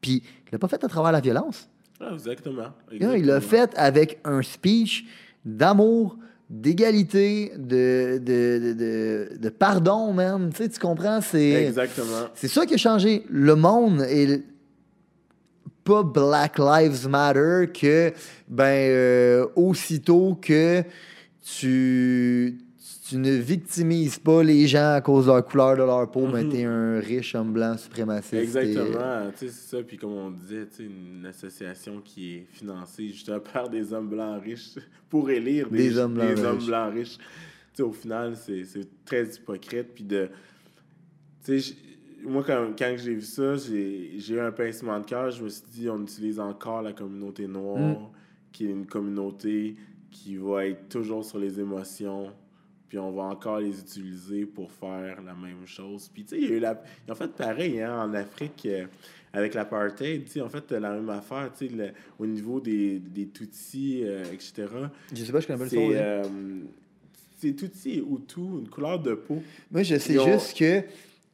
[0.00, 1.68] Puis l'a pas fait à travers la violence.
[2.00, 2.68] Ah, exactement.
[2.90, 5.06] Il l'a fait avec un speech
[5.44, 6.16] d'amour,
[6.52, 10.50] d'égalité, de, de, de, de, pardon, même.
[10.52, 11.22] Tu, sais, tu comprends?
[11.22, 12.28] C'est, Exactement.
[12.34, 13.24] C'est ça qui a changé.
[13.30, 14.42] Le monde est
[15.82, 18.12] pas Black Lives Matter que,
[18.48, 20.84] ben, euh, aussitôt que
[21.42, 22.58] tu
[23.12, 26.44] tu ne victimises pas les gens à cause de la couleur de leur peau, mais
[26.44, 26.50] mhm.
[26.50, 28.32] t'es un riche homme blanc suprémaciste.
[28.32, 29.82] Exactement, tu sais, c'est ça.
[29.82, 34.76] Puis comme on disait, une association qui est financée justement par des hommes blancs riches
[35.10, 36.70] pour élire des, hommes blancs des riches.
[36.70, 37.18] Hommes riches.
[37.18, 37.24] Tu
[37.74, 38.64] sais, au final, c'est
[39.04, 39.88] très hypocrite.
[39.94, 40.30] Puis de...
[41.44, 41.74] Tu sais,
[42.24, 45.30] moi, quand, quand j'ai vu ça, j'ai eu un pincement de cœur.
[45.30, 48.08] Je me suis dit, on utilise encore la communauté noire, mm.
[48.52, 49.76] qui est une communauté
[50.10, 52.32] qui va être toujours sur les émotions,
[52.92, 56.10] puis on va encore les utiliser pour faire la même chose.
[56.12, 58.84] Puis, tu sais, il y a ils ont fait pareil hein, en Afrique euh,
[59.32, 63.28] avec l'apartheid, tu sais, en fait, la même affaire, tu sais, au niveau des, des
[63.28, 64.66] Tutsis, euh, etc.
[65.10, 65.90] Je sais pas, je connais pas le son.
[65.90, 66.22] Euh,
[67.38, 69.42] c'est Tutsi et Hutu, une couleur de peau.
[69.70, 70.82] Moi, je sais juste que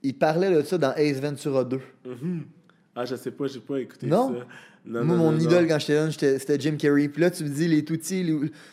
[0.01, 1.77] il parlait de ça dans Ace Ventura 2.
[2.07, 2.41] Mm-hmm.
[2.95, 4.31] Ah, je sais pas, j'ai pas écouté ça.
[4.89, 7.09] Moi, mon idole quand j'étais jeune, c'était Jim Carrey.
[7.09, 8.25] Puis là, tu me dis les Tutsis.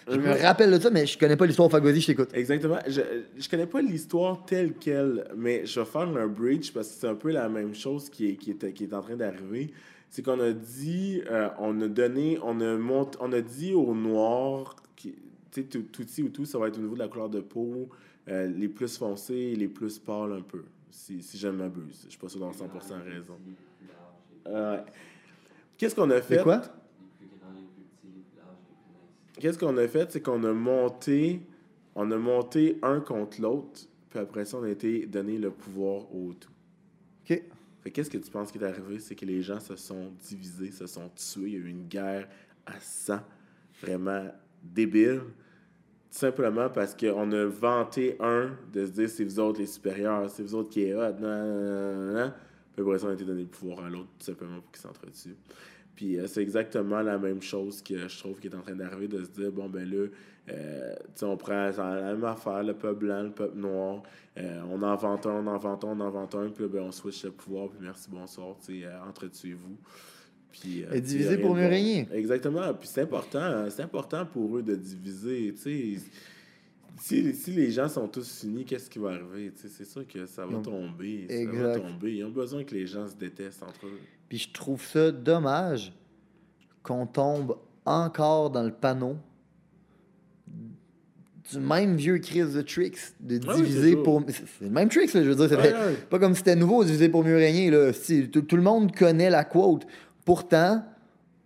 [0.08, 2.30] Je me rappelle de ça, mais je connais pas l'histoire Fagosi, je t'écoute.
[2.34, 2.80] Exactement.
[2.88, 3.02] Je,
[3.38, 7.08] je connais pas l'histoire telle qu'elle, mais je vais faire un bridge parce que c'est
[7.08, 9.72] un peu la même chose qui est, qui est, qui est en train d'arriver.
[10.10, 13.94] C'est qu'on a dit, euh, on a donné, on a, monté, on a dit aux
[13.94, 15.14] Noirs, tu
[15.52, 17.90] sais, Tutsis ou tout, ça va être au niveau de la couleur de peau,
[18.30, 22.04] euh, les plus foncés et les plus pâles un peu, si, si je ne m'abuse.
[22.06, 22.54] Je suis pas sûr dans 100%
[23.04, 23.36] raison.
[24.48, 24.78] Euh,
[25.78, 26.42] Qu'est-ce qu'on a fait?
[26.44, 26.62] quoi?
[29.40, 30.12] Qu'est-ce qu'on a fait?
[30.12, 31.42] C'est qu'on a monté,
[31.94, 36.04] on a monté un contre l'autre, puis après ça, on a été donné le pouvoir
[36.16, 36.50] au tout.
[37.30, 37.42] OK.
[37.92, 39.00] qu'est-ce que tu penses qui est arrivé?
[39.00, 41.48] C'est que les gens se sont divisés, se sont tués.
[41.48, 42.28] Il y a eu une guerre
[42.66, 43.20] à sang
[43.82, 44.26] vraiment
[44.64, 45.22] débile.
[46.12, 50.30] Tout simplement parce qu'on a vanté un de se dire c'est vous autres les supérieurs,
[50.30, 51.14] c'est vous autres qui est hot,
[52.76, 54.82] puis après ça, on a été donné le pouvoir à l'autre, tout simplement pour qu'il
[54.82, 55.36] s'entretue.
[55.96, 59.08] Puis euh, c'est exactement la même chose que je trouve qui est en train d'arriver,
[59.08, 60.08] de se dire, bon, ben là,
[60.50, 64.04] euh, on prend la même affaire, le peuple blanc, le peuple noir,
[64.38, 66.70] euh, on en vante un, on en vante un, on en vante un, puis là,
[66.70, 69.78] ben, on switch le pouvoir, puis merci, bonsoir, sais, entretuez-vous.
[70.52, 72.08] Puis, Et diviser pour mieux régner.
[72.14, 72.74] Exactement.
[72.74, 76.02] Puis c'est important, c'est important pour eux de diviser, tu sais
[76.98, 79.52] si, si, les gens sont tous unis, qu'est-ce qui va arriver?
[79.56, 81.28] C'est sûr que ça va tomber.
[81.30, 82.16] Ça va tomber.
[82.16, 84.00] Ils ont besoin que les gens se détestent entre eux.
[84.30, 85.94] Puis je trouve ça dommage
[86.84, 89.18] qu'on tombe encore dans le panneau
[91.52, 94.24] du même vieux crise de tricks de diviser pour.
[94.28, 95.60] C'est le même tricks, je veux dire.
[95.62, 97.70] C'est pas comme si c'était nouveau, diviser pour mieux régner.
[97.70, 97.92] Là.
[97.94, 99.86] tout, le monde connaît la quote.
[100.24, 100.84] Pourtant,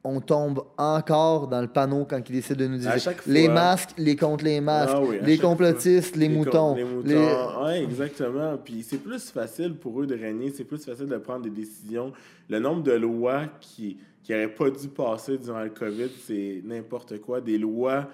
[0.04, 2.93] on tombe encore dans le panneau quand ils décident de nous dire
[3.28, 6.76] les masques, les contre les masques, ah les complotistes, les, moutons.
[6.76, 7.66] Les moutons.
[7.66, 8.58] Oui, exactement.
[8.58, 12.14] Puis c'est plus facile pour eux de régner, c'est plus facile de prendre des décisions.
[12.50, 13.97] Le nombre de lois qui
[14.30, 17.41] n'auraient pas dû passer durant le COVID, c'est n'importe quoi.
[17.41, 18.10] Des lois.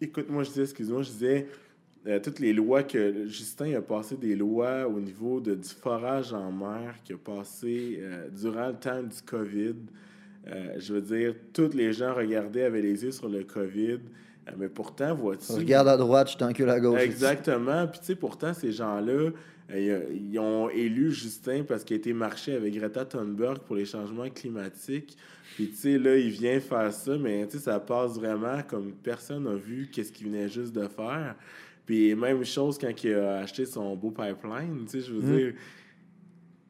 [0.00, 1.48] Écoute, moi je disais, excuse-moi, je disais.
[2.06, 6.34] Euh, toutes les lois que Justin a passé des lois au niveau de, du forage
[6.34, 9.76] en mer qui a passé euh, durant le temps du COVID.
[10.46, 13.98] Euh, je veux dire, tous les gens regardaient, avaient les yeux sur le COVID.
[14.48, 15.52] Euh, mais pourtant, vois-tu?
[15.52, 17.00] Regarde à droite, je t'encule à gauche.
[17.00, 17.86] Exactement.
[17.86, 19.30] Puis, tu sais, pourtant, ces gens-là,
[19.72, 23.86] euh, ils ont élu Justin parce qu'il a été marché avec Greta Thunberg pour les
[23.86, 25.16] changements climatiques.
[25.54, 28.92] Puis, tu sais, là, il vient faire ça, mais, tu sais, ça passe vraiment comme
[28.92, 31.36] personne n'a vu qu'est-ce qu'il venait juste de faire.
[31.86, 35.36] Puis, même chose quand il a acheté son beau pipeline, tu sais, je veux mm.
[35.36, 35.54] dire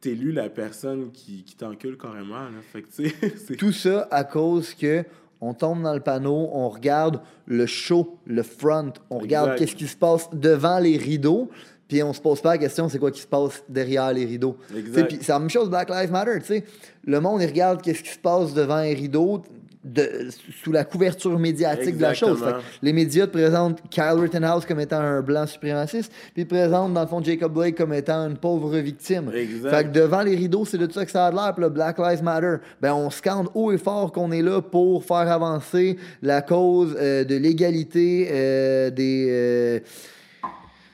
[0.06, 2.46] élu la personne qui, qui t'encule carrément.
[3.58, 5.04] Tout ça à cause que
[5.40, 9.86] on tombe dans le panneau, on regarde le show, le front, on regarde qu'est-ce qui
[9.86, 11.50] se passe devant les rideaux,
[11.86, 14.56] puis on se pose pas la question c'est quoi qui se passe derrière les rideaux.
[14.92, 16.64] C'est la même chose Black Lives Matter, tu sais.
[17.04, 19.42] Le monde, il regarde qu'est-ce qui se passe devant les rideaux,
[19.84, 20.28] de,
[20.62, 22.42] sous la couverture médiatique de la chose.
[22.82, 27.02] les médias te présentent Kyle Rittenhouse comme étant un blanc suprémaciste, puis ils présentent dans
[27.02, 29.30] le fond Jacob Blake comme étant une pauvre victime.
[29.30, 31.98] Fait que devant les rideaux, c'est de ça que ça a l'air, puis le Black
[31.98, 32.56] Lives Matter.
[32.80, 37.24] Ben, on scande haut et fort qu'on est là pour faire avancer la cause euh,
[37.24, 39.26] de l'égalité euh, des.
[39.28, 39.80] Euh,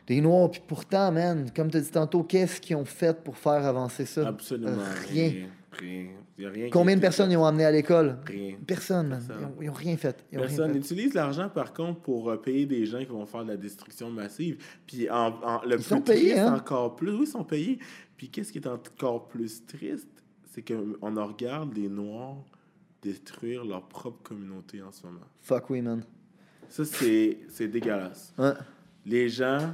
[0.06, 3.36] des Noirs, puis pourtant, man, comme tu as dit tantôt, qu'est-ce qu'ils ont fait pour
[3.36, 4.26] faire avancer ça?
[4.26, 4.72] Absolument.
[5.08, 5.46] rien.
[6.72, 8.18] Combien de personnes ils ont amené à l'école?
[8.26, 8.56] Rien.
[8.66, 9.20] Personne,
[9.60, 10.24] Ils n'ont rien fait.
[10.30, 10.76] Personne.
[10.76, 14.10] Utilise l'argent, par contre, pour euh, payer des gens qui vont faire de la destruction
[14.10, 14.58] massive.
[14.86, 16.54] Puis le ils sont payés, hein?
[16.54, 17.12] encore plus.
[17.12, 17.78] Oui, ils sont payés.
[18.16, 20.08] Puis qu'est-ce qui est encore plus triste?
[20.50, 22.44] c'est qu'on regarde les Noirs
[23.02, 25.26] détruire leur propre communauté en ce moment.
[25.40, 26.02] Fuck oui, man.
[26.68, 28.34] Ça, c'est dégueulasse.
[28.36, 28.52] Ouais.
[29.06, 29.72] Les gens.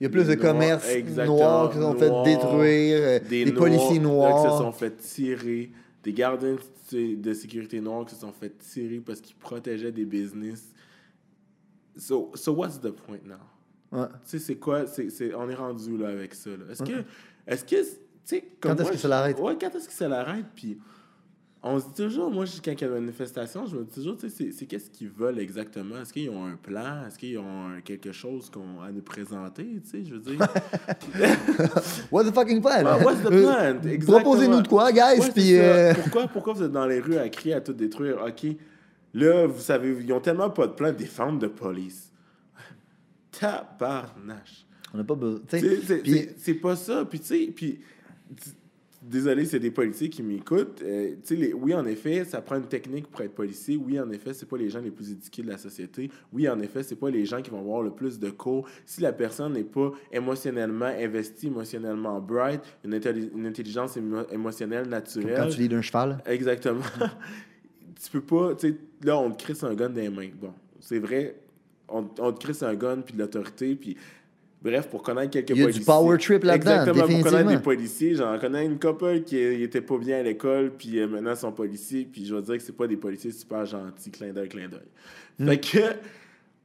[0.00, 0.86] Il y a plus de commerces
[1.16, 4.44] noirs qui se sont fait détruire, euh, des, policiers noirs.
[4.44, 5.72] qui se sont fait tirer,
[6.04, 6.56] des gardiens
[6.92, 10.72] de sécurité noirs qui se sont fait tirer parce qu'ils protégeaient des business.
[11.96, 13.34] So, so what's the point now?
[13.90, 14.06] Ouais.
[14.24, 14.86] Tu sais, c'est quoi?
[14.86, 16.50] c'est on est rendu là avec ça.
[16.70, 17.04] Est-ce que.
[17.46, 18.36] Est-ce que.
[18.60, 19.38] Quand est-ce que ça l'arrête?
[19.40, 20.44] Ouais, quand est-ce que ça l'arrête?
[20.54, 20.78] Puis
[21.70, 24.16] on se dit toujours, moi, quand il y a une manifestation, je me dis toujours,
[24.16, 26.00] tu sais, c'est qu'est-ce qu'ils veulent exactement?
[26.00, 27.06] Est-ce qu'ils ont un plan?
[27.06, 29.64] Est-ce qu'ils ont quelque chose qu'on à nous présenter?
[29.84, 30.38] Tu sais, je veux dire?
[32.10, 32.84] what's the fucking plan?
[33.02, 33.78] what's the plan?
[33.84, 35.30] Euh, proposez-nous de quoi, guys?
[35.34, 38.24] puis, euh, pourquoi, pourquoi vous êtes dans les rues à crier à tout détruire?
[38.26, 38.56] OK.
[39.12, 42.12] Là, vous savez, ils ont tellement pas de plan des défendre de police.
[43.30, 44.66] Tabarnache.
[44.94, 45.40] On n'a pas besoin.
[45.50, 47.04] C'est pas ça.
[47.04, 47.80] Puis, tu sais, puis
[49.02, 50.82] désolé, c'est des policiers qui m'écoutent.
[50.82, 53.76] Euh, les, oui, en effet, ça prend une technique pour être policier.
[53.76, 56.10] Oui, en effet, c'est pas les gens les plus éduqués de la société.
[56.32, 58.68] Oui, en effet, c'est pas les gens qui vont avoir le plus de cours.
[58.84, 62.94] Si la personne n'est pas émotionnellement investie, émotionnellement bright, une,
[63.46, 63.96] intelligence
[64.30, 65.34] émotionnelle naturelle.
[65.34, 66.18] Comme quand tu lis d'un cheval.
[66.26, 66.82] Exactement.
[68.02, 70.30] tu peux pas, tu sais, là, on te crisse un gun dans les mains.
[70.40, 71.36] Bon, c'est vrai,
[71.88, 73.96] on, on te crisse un gun puis de l'autorité, puis
[74.60, 75.70] Bref, pour connaître quelques policiers.
[75.70, 76.80] Il y a du power trip là-dedans.
[76.80, 78.14] Exactement, pour connaître des policiers.
[78.16, 82.08] J'en connais une couple qui était pas bien à l'école, puis euh, maintenant sont policiers,
[82.10, 84.80] puis je vais dire que c'est pas des policiers super gentils, clin d'œil, clin d'œil.
[85.38, 85.48] Hmm.
[85.48, 85.78] Fait que,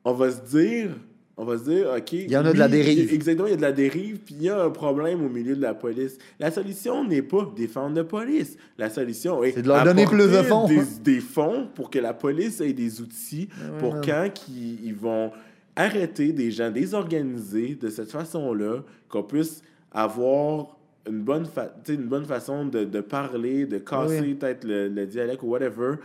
[0.05, 0.89] on va se dire,
[1.37, 2.13] on va se dire, OK.
[2.13, 3.13] Il y en a de la dérive.
[3.13, 5.55] Exactement, il y a de la dérive, puis il y a un problème au milieu
[5.55, 6.17] de la police.
[6.39, 8.57] La solution n'est pas défendre la police.
[8.79, 9.61] La solution est.
[9.61, 10.67] de leur donner plus de fonds.
[10.67, 15.31] Des, des, fonds pour que la police ait des outils pour quand ils vont
[15.75, 19.61] arrêter des gens désorganisés de cette façon-là, qu'on puisse
[19.91, 21.45] avoir une bonne,
[21.89, 25.95] une bonne façon de, de, parler, de casser peut-être le, dialecte ou whatever.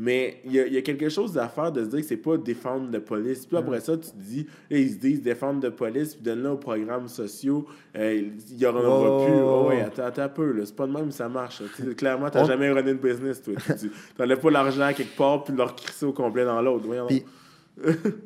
[0.00, 2.36] Mais il y, y, a quelque chose à faire de se dire que c'est pas
[2.36, 3.44] défendre la police.
[3.44, 6.56] Puis après ça, tu te dis, ils se disent défendre la police, puis donne-le aux
[6.56, 7.66] programmes sociaux.
[7.96, 9.24] Euh, il y aura oh.
[9.24, 9.34] plus.
[9.34, 10.64] Oh, ouais, attends, attends un peu.
[10.64, 11.62] C'est pas de même ça marche.
[11.96, 13.54] clairement, tu n'as jamais runné une business, toi.
[13.76, 16.86] tu n'enlèves pas l'argent quelque part, puis leur crisser au complet dans l'autre.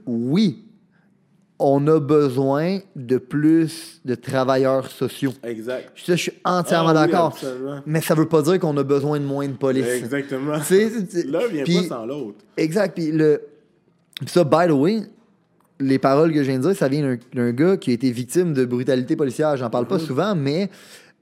[0.06, 0.62] oui,
[1.62, 5.32] on a besoin de plus de travailleurs sociaux.
[5.44, 5.92] Exact.
[5.94, 7.38] je suis entièrement ah d'accord.
[7.86, 9.86] Mais ça veut pas dire qu'on a besoin de moins de police.
[9.86, 10.52] Exactement.
[10.52, 12.38] L'un vient pas sans l'autre.
[12.56, 12.94] Exact.
[12.94, 13.40] Puis le...
[14.26, 15.02] ça, by the way,
[15.78, 18.52] les paroles que je viens de dire, ça vient d'un gars qui a été victime
[18.54, 19.56] de brutalité policière.
[19.56, 20.06] J'en parle pas mm-hmm.
[20.06, 20.68] souvent, mais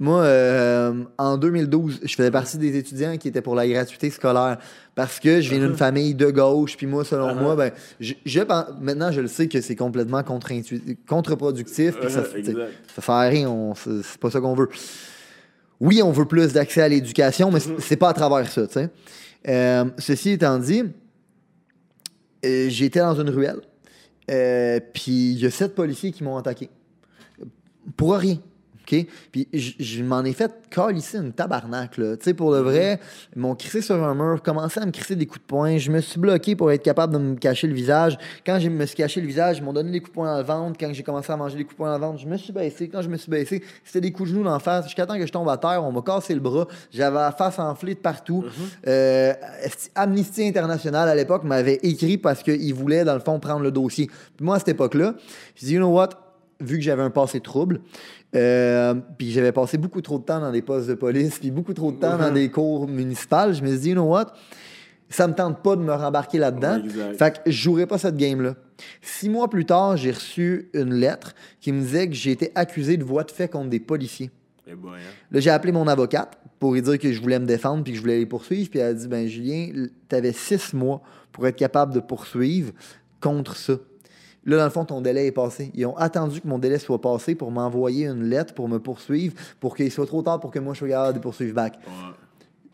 [0.01, 4.57] moi, euh, en 2012, je faisais partie des étudiants qui étaient pour la gratuité scolaire
[4.95, 5.77] parce que je viens d'une uh-huh.
[5.77, 6.79] famille de gauche.
[6.79, 7.59] Puis moi, selon moi, uh-huh.
[7.59, 8.41] ben, je,
[8.81, 11.97] maintenant, je le sais que c'est complètement contre-productif.
[11.99, 13.75] Uh-huh, ça, ça fait rien.
[13.77, 14.71] C'est pas ça qu'on veut.
[15.81, 18.63] Oui, on veut plus d'accès à l'éducation, mais c'est pas à travers ça.
[19.49, 20.83] Euh, ceci étant dit,
[22.47, 23.61] euh, j'étais dans une ruelle.
[24.95, 26.71] puis il y a sept policiers qui m'ont attaqué.
[27.99, 28.39] Pour rien.
[29.33, 30.53] Puis je m'en ai fait
[30.95, 32.17] ici une tabarnak, là.
[32.17, 33.01] Tu sais, pour le vrai,
[33.35, 35.79] ils m'ont crissé sur un mur, commencé à me crisser des coups de poing.
[35.79, 38.19] Je me suis bloqué pour être capable de me cacher le visage.
[38.47, 40.39] Quand je me suis caché le visage, ils m'ont donné des coups de poing dans
[40.39, 40.77] le ventre.
[40.79, 42.53] Quand j'ai commencé à manger des coups de poing dans le ventre, je me suis
[42.53, 42.89] baissé.
[42.89, 44.85] Quand je me suis baissé, c'était des coups de genoux la face.
[44.85, 46.67] Jusqu'à temps que je tombe à terre, on m'a cassé le bras.
[46.93, 48.45] J'avais la face enflée de partout.
[48.47, 48.89] Mm-hmm.
[48.89, 49.35] Euh,
[49.95, 54.07] Amnesty International, à l'époque, m'avait écrit parce qu'ils voulaient, dans le fond, prendre le dossier.
[54.37, 55.15] Puis moi, à cette époque-là,
[55.57, 56.30] je dis, you know what?
[56.61, 57.81] Vu que j'avais un passé trouble,
[58.37, 61.75] euh, puis j'avais passé beaucoup trop de temps dans des postes de police, puis beaucoup
[61.75, 63.55] trop de temps dans des cours municipales.
[63.55, 64.33] Je me suis dit, you know what?
[65.09, 66.81] Ça me tente pas de me rembarquer là-dedans.
[67.19, 68.55] fait que je jouerai pas cette game-là.
[69.03, 72.97] Six mois plus tard, j'ai reçu une lettre qui me disait que j'ai été accusé
[72.97, 74.31] de voie de fait contre des policiers.
[74.67, 74.77] Eh hein.
[75.33, 77.97] Là, j'ai appelé mon avocate pour lui dire que je voulais me défendre puis que
[77.97, 78.71] je voulais les poursuivre.
[78.71, 81.03] Puis elle a dit, ben Julien, tu avais six mois
[81.33, 82.73] pour être capable de poursuivre
[83.21, 83.75] contre ça.
[84.47, 85.71] Là, dans le fond, ton délai est passé.
[85.75, 89.35] Ils ont attendu que mon délai soit passé pour m'envoyer une lettre pour me poursuivre,
[89.61, 91.79] pour qu'il soit trop tard pour que moi je sois capable de poursuivre back.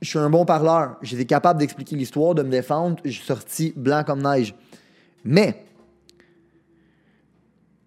[0.00, 0.96] Je suis un bon parleur.
[1.02, 2.96] J'étais capable d'expliquer l'histoire, de me défendre.
[3.04, 4.54] Je suis sorti blanc comme neige.
[5.24, 5.66] Mais,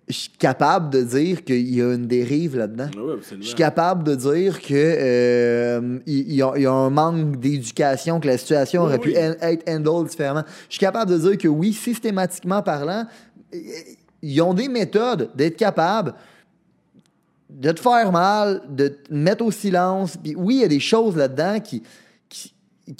[0.10, 2.90] je suis capable de dire qu'il y a une dérive là-dedans.
[3.40, 8.82] je suis capable de dire qu'il euh, y, a un manque d'éducation, que la situation
[8.82, 10.44] aurait pu être handled différemment.
[10.68, 13.06] Je suis capable de dire que oui, systématiquement parlant,
[14.22, 16.14] ils ont des méthodes d'être capables
[17.50, 20.18] de te faire mal, de te mettre au silence.
[20.18, 21.82] Puis oui, il y a des choses là-dedans qui,
[22.30, 22.54] qui,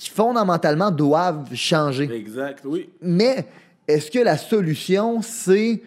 [0.10, 2.10] fondamentalement doivent changer.
[2.12, 2.90] Exact, oui.
[3.02, 3.46] Mais
[3.88, 5.82] est-ce que la solution, c'est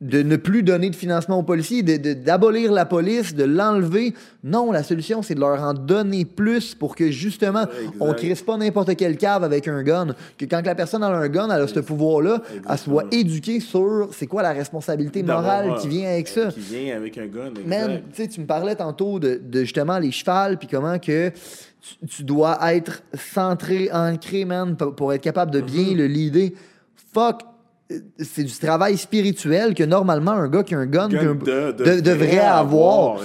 [0.00, 4.14] de ne plus donner de financement aux policiers, d'abolir de, la police, de l'enlever.
[4.44, 7.64] Non, la solution, c'est de leur en donner plus pour que justement,
[7.98, 10.14] on ne crisse pas n'importe quel cave avec un gun.
[10.36, 14.08] Que quand la personne a un gun, elle a ce pouvoir-là, elle soit éduquée sur
[14.12, 16.52] c'est quoi la responsabilité morale qui vient avec ça.
[16.52, 17.50] Qui vient avec un gun.
[17.66, 21.32] Même, tu me parlais tantôt de, justement les chevals, puis comment que
[22.08, 25.96] tu, dois être centré, ancré, man, pour, être capable de bien mm-hmm.
[25.96, 26.48] le leader.
[27.12, 27.42] Fuck
[28.18, 33.20] c'est du travail spirituel que normalement un gars qui a un gun, devrait avoir.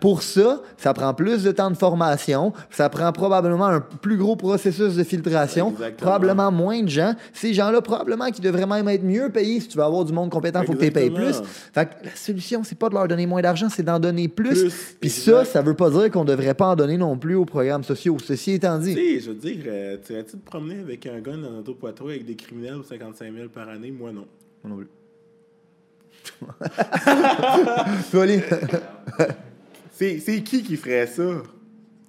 [0.00, 4.36] pour ça, ça prend plus de temps de formation, ça prend probablement un plus gros
[4.36, 7.14] processus de filtration, probablement moins de gens.
[7.34, 9.60] Ces gens-là, probablement, qui devraient même être mieux payés.
[9.60, 11.42] Si tu veux avoir du monde compétent, il faut que tu payes plus.
[11.74, 14.96] Fait que la solution, c'est pas de leur donner moins d'argent, c'est d'en donner plus.
[15.00, 17.84] Puis ça, ça veut pas dire qu'on devrait pas en donner non plus aux programmes
[17.84, 18.16] sociaux.
[18.24, 18.94] Ceci étant dit.
[18.94, 22.08] Tu je veux dire, euh, tu tu te promener avec un gun dans notre poitrine
[22.10, 23.92] avec des criminels ou 55 000 par année?
[23.98, 24.26] Moi, non.
[24.62, 24.86] Moi non plus.
[29.92, 31.42] c'est qui qui ferait ça?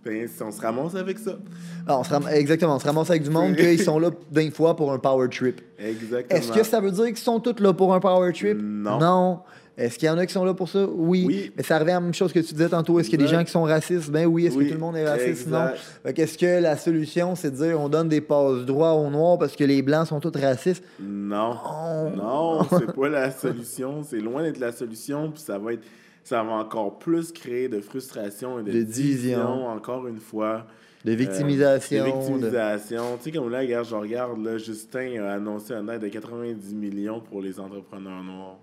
[0.05, 1.39] Ben, on se ramasse avec ça.
[1.87, 4.75] Ah, on se Exactement, on se ramasse avec du monde qu'ils sont là d'un fois
[4.75, 5.61] pour un power trip.
[5.79, 6.39] Exactement.
[6.39, 8.59] Est-ce que ça veut dire qu'ils sont tous là pour un power trip?
[8.61, 8.99] Non.
[8.99, 9.39] Non.
[9.79, 10.85] Est-ce qu'il y en a qui sont là pour ça?
[10.85, 11.51] Oui.
[11.55, 12.99] Mais ça revient à la même chose que tu disais tantôt.
[12.99, 14.11] Est-ce qu'il y a des gens qui sont racistes?
[14.11, 14.45] Ben oui.
[14.45, 15.47] Est-ce que tout le monde est raciste?
[15.47, 15.69] Non.
[16.03, 19.55] Est-ce que la solution, c'est de dire on donne des passes droits aux Noirs parce
[19.55, 20.83] que les Blancs sont tous racistes?
[20.99, 21.55] Non.
[22.15, 24.03] Non, c'est pas la solution.
[24.03, 25.31] C'est loin d'être la solution.
[25.31, 25.83] Puis ça va être.
[26.25, 30.67] Ça va encore plus créer de frustration et de, division, encore une fois.
[31.05, 32.05] De victimisation.
[32.05, 33.17] de victimisation.
[33.17, 37.21] Tu sais, comme là, je regarde, là, Justin a annoncé un aide de 90 millions
[37.21, 38.59] pour les entrepreneurs noirs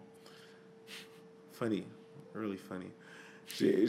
[1.59, 1.85] funny.
[2.35, 2.91] Really funny.
[3.47, 3.87] J'ai.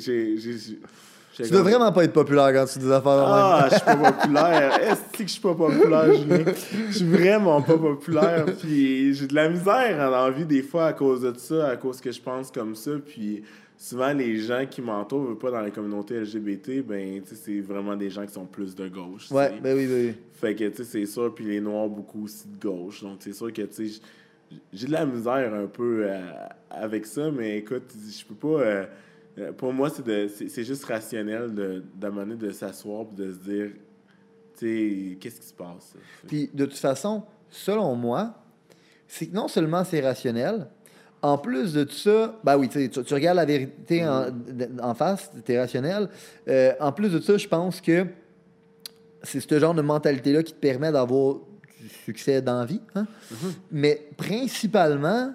[1.43, 4.11] Tu dois vraiment pas être populaire quand tu dis des affaires Ah, je suis pas
[4.11, 4.79] populaire.
[4.81, 6.43] Est-ce que je suis pas populaire, Julien?
[6.89, 8.45] Je suis vraiment pas populaire.
[8.59, 12.01] Puis j'ai de la misère en envie des fois à cause de ça, à cause
[12.01, 12.91] que je pense comme ça.
[13.05, 13.43] Puis
[13.77, 18.25] souvent, les gens qui m'entourent, pas dans la communauté LGBT, ben, c'est vraiment des gens
[18.25, 19.29] qui sont plus de gauche.
[19.29, 20.13] Ouais, ben oui, ben oui.
[20.33, 21.33] Fait que, tu sais, c'est sûr.
[21.35, 23.03] Puis les Noirs, beaucoup aussi de gauche.
[23.03, 24.01] Donc, c'est sûr que, tu sais,
[24.73, 26.21] j'ai de la misère un peu euh,
[26.69, 28.63] avec ça, mais écoute, je peux pas.
[28.63, 28.85] Euh,
[29.39, 31.51] euh, pour moi, c'est juste rationnel
[31.95, 33.69] d'amener de, de s'asseoir et de se dire,
[34.57, 35.93] tu sais, qu'est-ce qui se passe?
[36.27, 38.33] Puis, de toute façon, selon moi,
[39.07, 40.67] c'est que non seulement c'est rationnel,
[41.21, 44.81] en plus de tout ça, ben oui, tu, tu regardes la vérité en, mm-hmm.
[44.81, 46.09] en face, es rationnel.
[46.79, 48.05] en plus de ça, je pense que
[49.23, 51.37] c'est ce genre de mentalité-là qui te permet d'avoir
[52.05, 52.81] succès dans vie.
[52.95, 53.07] Hein?
[53.31, 53.53] Mhm.
[53.71, 55.33] Mais principalement,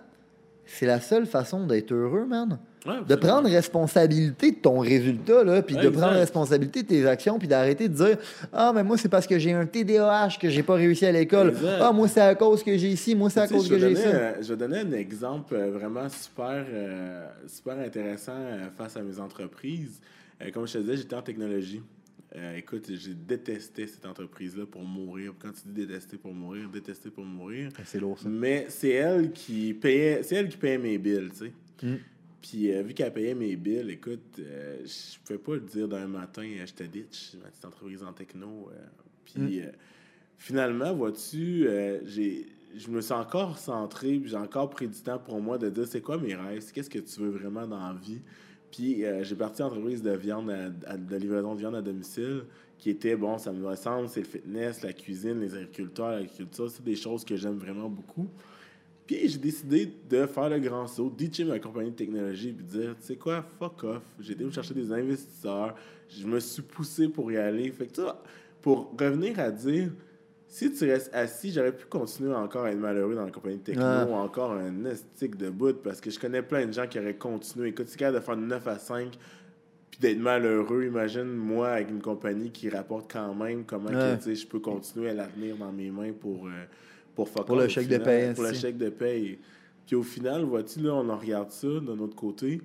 [0.67, 2.59] c'est la seule façon d'être heureux, man.
[3.07, 7.47] de prendre responsabilité de ton résultat, là, puis de prendre responsabilité de tes actions, puis
[7.47, 8.17] d'arrêter de dire
[8.53, 11.55] Ah, mais moi, c'est parce que j'ai un TDAH que j'ai pas réussi à l'école.
[11.81, 14.41] Ah, moi, c'est à cause que j'ai ici, moi, c'est à cause que j'ai ça.
[14.41, 19.19] je vais donner un exemple euh, vraiment super, euh, super intéressant euh, face à mes
[19.21, 20.01] entreprises.
[20.53, 21.83] comme je te disais, j'étais en technologie.
[22.35, 25.35] Euh, écoute, j'ai détesté cette entreprise-là pour mourir.
[25.39, 27.71] Quand tu dis détester pour mourir, détester pour mourir.
[27.77, 28.29] Ah, c'est lourd, ça.
[28.29, 31.53] Mais c'est elle qui payait, c'est elle qui payait mes billes, tu sais.
[31.87, 31.97] Mm.
[32.41, 36.07] Puis euh, vu qu'elle payait mes billes, écoute, euh, je pouvais pas le dire d'un
[36.07, 38.71] matin, je te ditch, ma petite entreprise en techno.
[39.25, 39.73] puis mm.
[40.39, 41.69] finalement, vois-tu,
[42.05, 45.69] j'ai je me suis encore centré, puis j'ai encore pris du temps pour moi de
[45.69, 48.21] dire c'est quoi mes rêves, qu'est-ce que tu veux vraiment dans la vie?
[48.73, 52.45] Puis euh, j'ai parti entreprise de viande, de livraison de viande à domicile,
[52.79, 56.83] qui était, bon, ça me ressemble, c'est le fitness, la cuisine, les agriculteurs, l'agriculture, c'est
[56.83, 58.27] des choses que j'aime vraiment beaucoup.
[59.07, 62.97] Puis j'ai décidé de faire le grand saut, ditcher ma compagnie de technologie, puis dire,
[62.99, 64.03] tu sais quoi, fuck off.
[64.19, 65.75] J'ai été chercher des investisseurs,
[66.09, 67.71] je me suis poussé pour y aller.
[67.73, 68.23] Fait que ça,
[68.63, 69.91] pour revenir à dire,
[70.53, 73.63] si tu restes assis, j'aurais pu continuer encore à être malheureux dans la compagnie de
[73.63, 76.99] techno ou encore un estique de bout parce que je connais plein de gens qui
[76.99, 77.71] auraient continué.
[77.71, 79.19] Écoute, c'est capable de faire 9 à 5
[79.91, 80.85] puis d'être malheureux.
[80.85, 85.15] Imagine moi avec une compagnie qui rapporte quand même comment que, je peux continuer à
[85.15, 86.51] l'avenir dans mes mains pour, euh,
[87.15, 88.35] pour faire Pour le chèque de paye.
[88.35, 89.39] Pour le chèque de paye.
[89.87, 92.61] Puis au final, vois-tu, là, on en regarde ça de notre côté.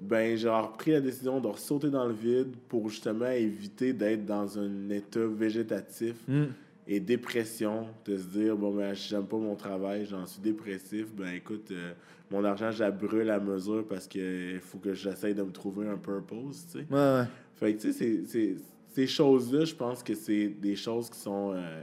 [0.00, 4.58] Ben, j'ai pris la décision de sauter dans le vide pour justement éviter d'être dans
[4.58, 6.16] un état végétatif.
[6.26, 6.46] Hmm
[6.92, 11.32] et dépression, de se dire, bon, ben, j'aime pas mon travail, j'en suis dépressif, ben
[11.34, 11.92] écoute, euh,
[12.32, 16.66] mon argent, j'abrûle à mesure parce qu'il faut que j'essaye de me trouver un purpose,
[16.66, 16.86] tu sais.
[16.90, 17.24] Ouais, ouais.
[17.54, 18.56] Fait que, tu sais,
[18.92, 21.82] ces choses-là, je pense que c'est des choses qui sont, euh,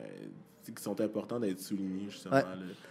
[0.66, 2.42] qui sont importantes d'être soulignées, justement.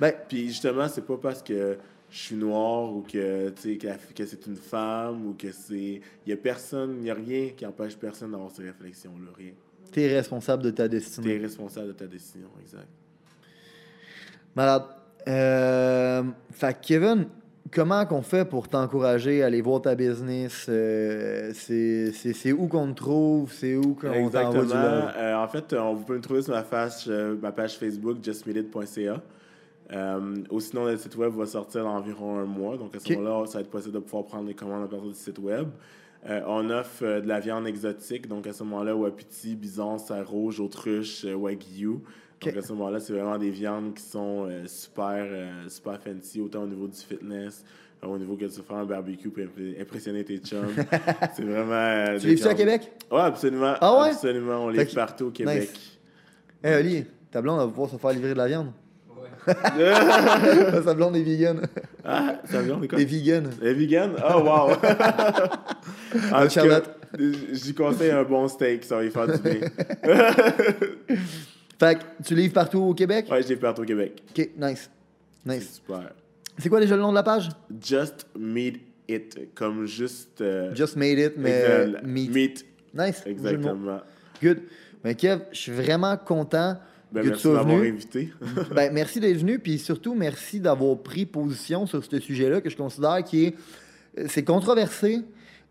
[0.00, 1.76] Ben Puis justement, c'est pas parce que
[2.08, 6.00] je suis noir ou que, que, que c'est une femme ou que c'est.
[6.24, 9.52] Il y a personne, il n'y a rien qui empêche personne d'avoir ces réflexions-là, rien.
[9.92, 11.26] Tu es responsable de ta destinée.
[11.26, 12.86] Tu es responsable de ta destinée, exact.
[14.54, 14.82] Malade.
[15.28, 16.22] Euh,
[16.52, 17.26] fait Kevin,
[17.72, 20.66] comment qu'on fait pour t'encourager à aller voir ta business?
[20.68, 23.52] Euh, c'est- où qu'on te trouve?
[23.52, 24.62] C'est où qu'on t'envoie du Exactement.
[24.62, 25.12] love?
[25.16, 28.18] Euh, en fait, on vous pouvez me trouver sur ma page, euh, ma page Facebook,
[28.22, 29.20] justmeetit.ca.
[29.92, 32.76] Euh, ou sinon, le site web va sortir dans environ un mois.
[32.76, 35.08] Donc, à ce moment-là, ça va être possible de pouvoir prendre les commandes à partir
[35.08, 35.68] du site web.
[36.28, 38.26] Euh, on offre euh, de la viande exotique.
[38.26, 41.98] Donc, à ce moment-là, wapiti, bison, sarre rouge, autruche, euh, wagyu.
[42.40, 45.24] Donc, à ce moment-là, c'est vraiment des viandes qui sont super,
[45.68, 47.64] super fancy, autant au niveau du fitness,
[48.02, 49.42] au niveau que tu fais un barbecue pour
[49.80, 50.68] impressionner tes chums.
[51.34, 52.18] c'est vraiment.
[52.18, 52.92] Tu des livres ça à Québec?
[53.10, 53.74] oui, absolument.
[53.80, 54.10] Ah ouais?
[54.10, 54.66] Absolument.
[54.66, 55.70] On livre partout au Québec.
[56.62, 58.70] Hé, Oli, ta blonde va pouvoir se faire livrer de la viande.
[59.46, 61.62] Ah, Sa blonde est vegan.
[62.04, 63.00] ça vient, on est quoi?
[63.00, 63.50] Est vegan.
[63.60, 64.12] Les vegan?
[64.18, 64.70] Oh, wow!
[64.72, 64.80] en tout
[66.30, 66.90] cas, Charlotte.
[67.52, 69.60] j'y conseille un bon steak, ça va y faire du bien.
[71.78, 73.26] Fait que tu livres partout au Québec?
[73.30, 74.22] Ouais, j'ai partout au Québec.
[74.30, 74.90] Ok, nice.
[75.44, 75.74] Nice.
[75.74, 76.10] super.
[76.58, 77.50] C'est quoi déjà le nom de la page?
[77.82, 80.40] Just meet it, comme juste.
[80.40, 82.30] euh, Just made it, mais exact- meat.
[82.34, 82.66] meet.
[82.94, 83.22] Nice.
[83.26, 84.00] Exactement.
[84.42, 84.62] Good.
[85.04, 86.78] Ben Kev, je suis vraiment content
[87.12, 87.88] Ben, que tu merci sois venu.
[87.88, 88.32] invité.
[88.74, 92.76] Ben, merci d'être venu, puis surtout merci d'avoir pris position sur ce sujet-là que je
[92.76, 93.54] considère qui est.
[94.28, 95.20] C'est controversé,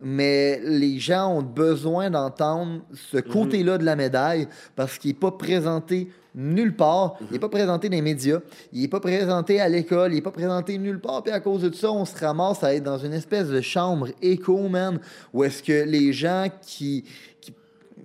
[0.02, 5.32] mais les gens ont besoin d'entendre ce côté-là de la médaille parce qu'il n'est pas
[5.32, 7.16] présenté nulle part.
[7.22, 8.40] Il n'est pas présenté dans les médias.
[8.74, 10.12] Il n'est pas présenté à l'école.
[10.12, 11.24] Il n'est pas présenté nulle part.
[11.24, 14.10] Puis à cause de ça, on se ramasse à être dans une espèce de chambre
[14.22, 15.00] écho, man,
[15.34, 17.06] où est-ce que les gens qui,
[17.40, 17.54] qui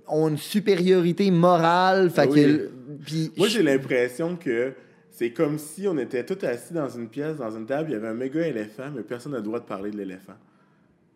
[0.07, 2.41] ont une supériorité morale, fait oui.
[2.41, 2.71] que.
[3.05, 4.73] Puis Moi, j'ai l'impression que
[5.09, 7.95] c'est comme si on était tous assis dans une pièce, dans une table, il y
[7.95, 10.33] avait un méga éléphant, mais personne n'a le droit de parler de l'éléphant.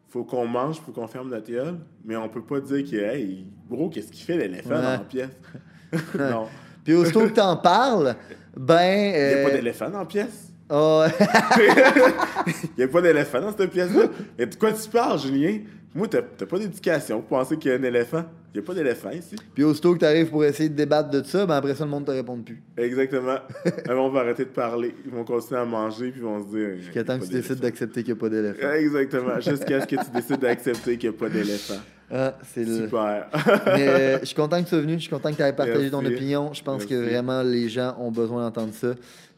[0.10, 1.76] Faut qu'on mange, faut qu'on ferme notre gueule,
[2.06, 4.82] mais on peut pas dire que, hey, bro, qu'est-ce qu'il fait l'éléphant Ouais.
[4.82, 5.30] dans la pièce?
[6.20, 6.48] non.
[6.84, 8.16] Puis aussitôt que t'en parles,
[8.56, 8.82] ben.
[8.84, 10.52] Il n'y a euh, pas d'éléphant dans la pièce.
[10.70, 11.08] ah,
[12.48, 14.06] Il n'y a pas d'éléphant dans cette pièce-là.
[14.38, 15.60] Et de quoi tu parles, Julien?
[15.96, 18.26] Moi, t'as t'as pas d'éducation pour penser qu'il y a un éléphant?
[18.54, 19.36] Il n'y a pas d'éléphant ici.
[19.54, 22.06] puis aussitôt que t'arrives pour essayer de débattre de ça, ben après ça, le monde
[22.06, 22.62] te répond plus.
[22.78, 23.38] Exactement.
[23.90, 24.94] Alors, on va arrêter de parler.
[25.06, 26.78] Ils vont continuer à manger, puis ils vont se dire.
[26.80, 28.72] Jusqu'à temps que tu décides d'accepter qu'il n'y a pas d'éléphant.
[28.74, 29.40] Exactement.
[29.40, 31.80] Jusqu'à ce que tu décides d'accepter qu'il n'y a pas d'éléphant.
[32.12, 32.76] Ah, c'est le.
[32.84, 33.30] Super.
[33.66, 35.54] Mais euh, je suis content que tu sois venu, je suis content que tu aies
[35.54, 36.54] partagé ton opinion.
[36.54, 38.96] Je pense que vraiment les gens ont besoin d'entendre ça.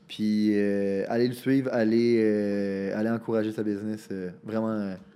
[0.08, 4.08] Puis euh, allez le suivre, allez, euh, allez encourager sa business.
[4.12, 4.94] euh, vraiment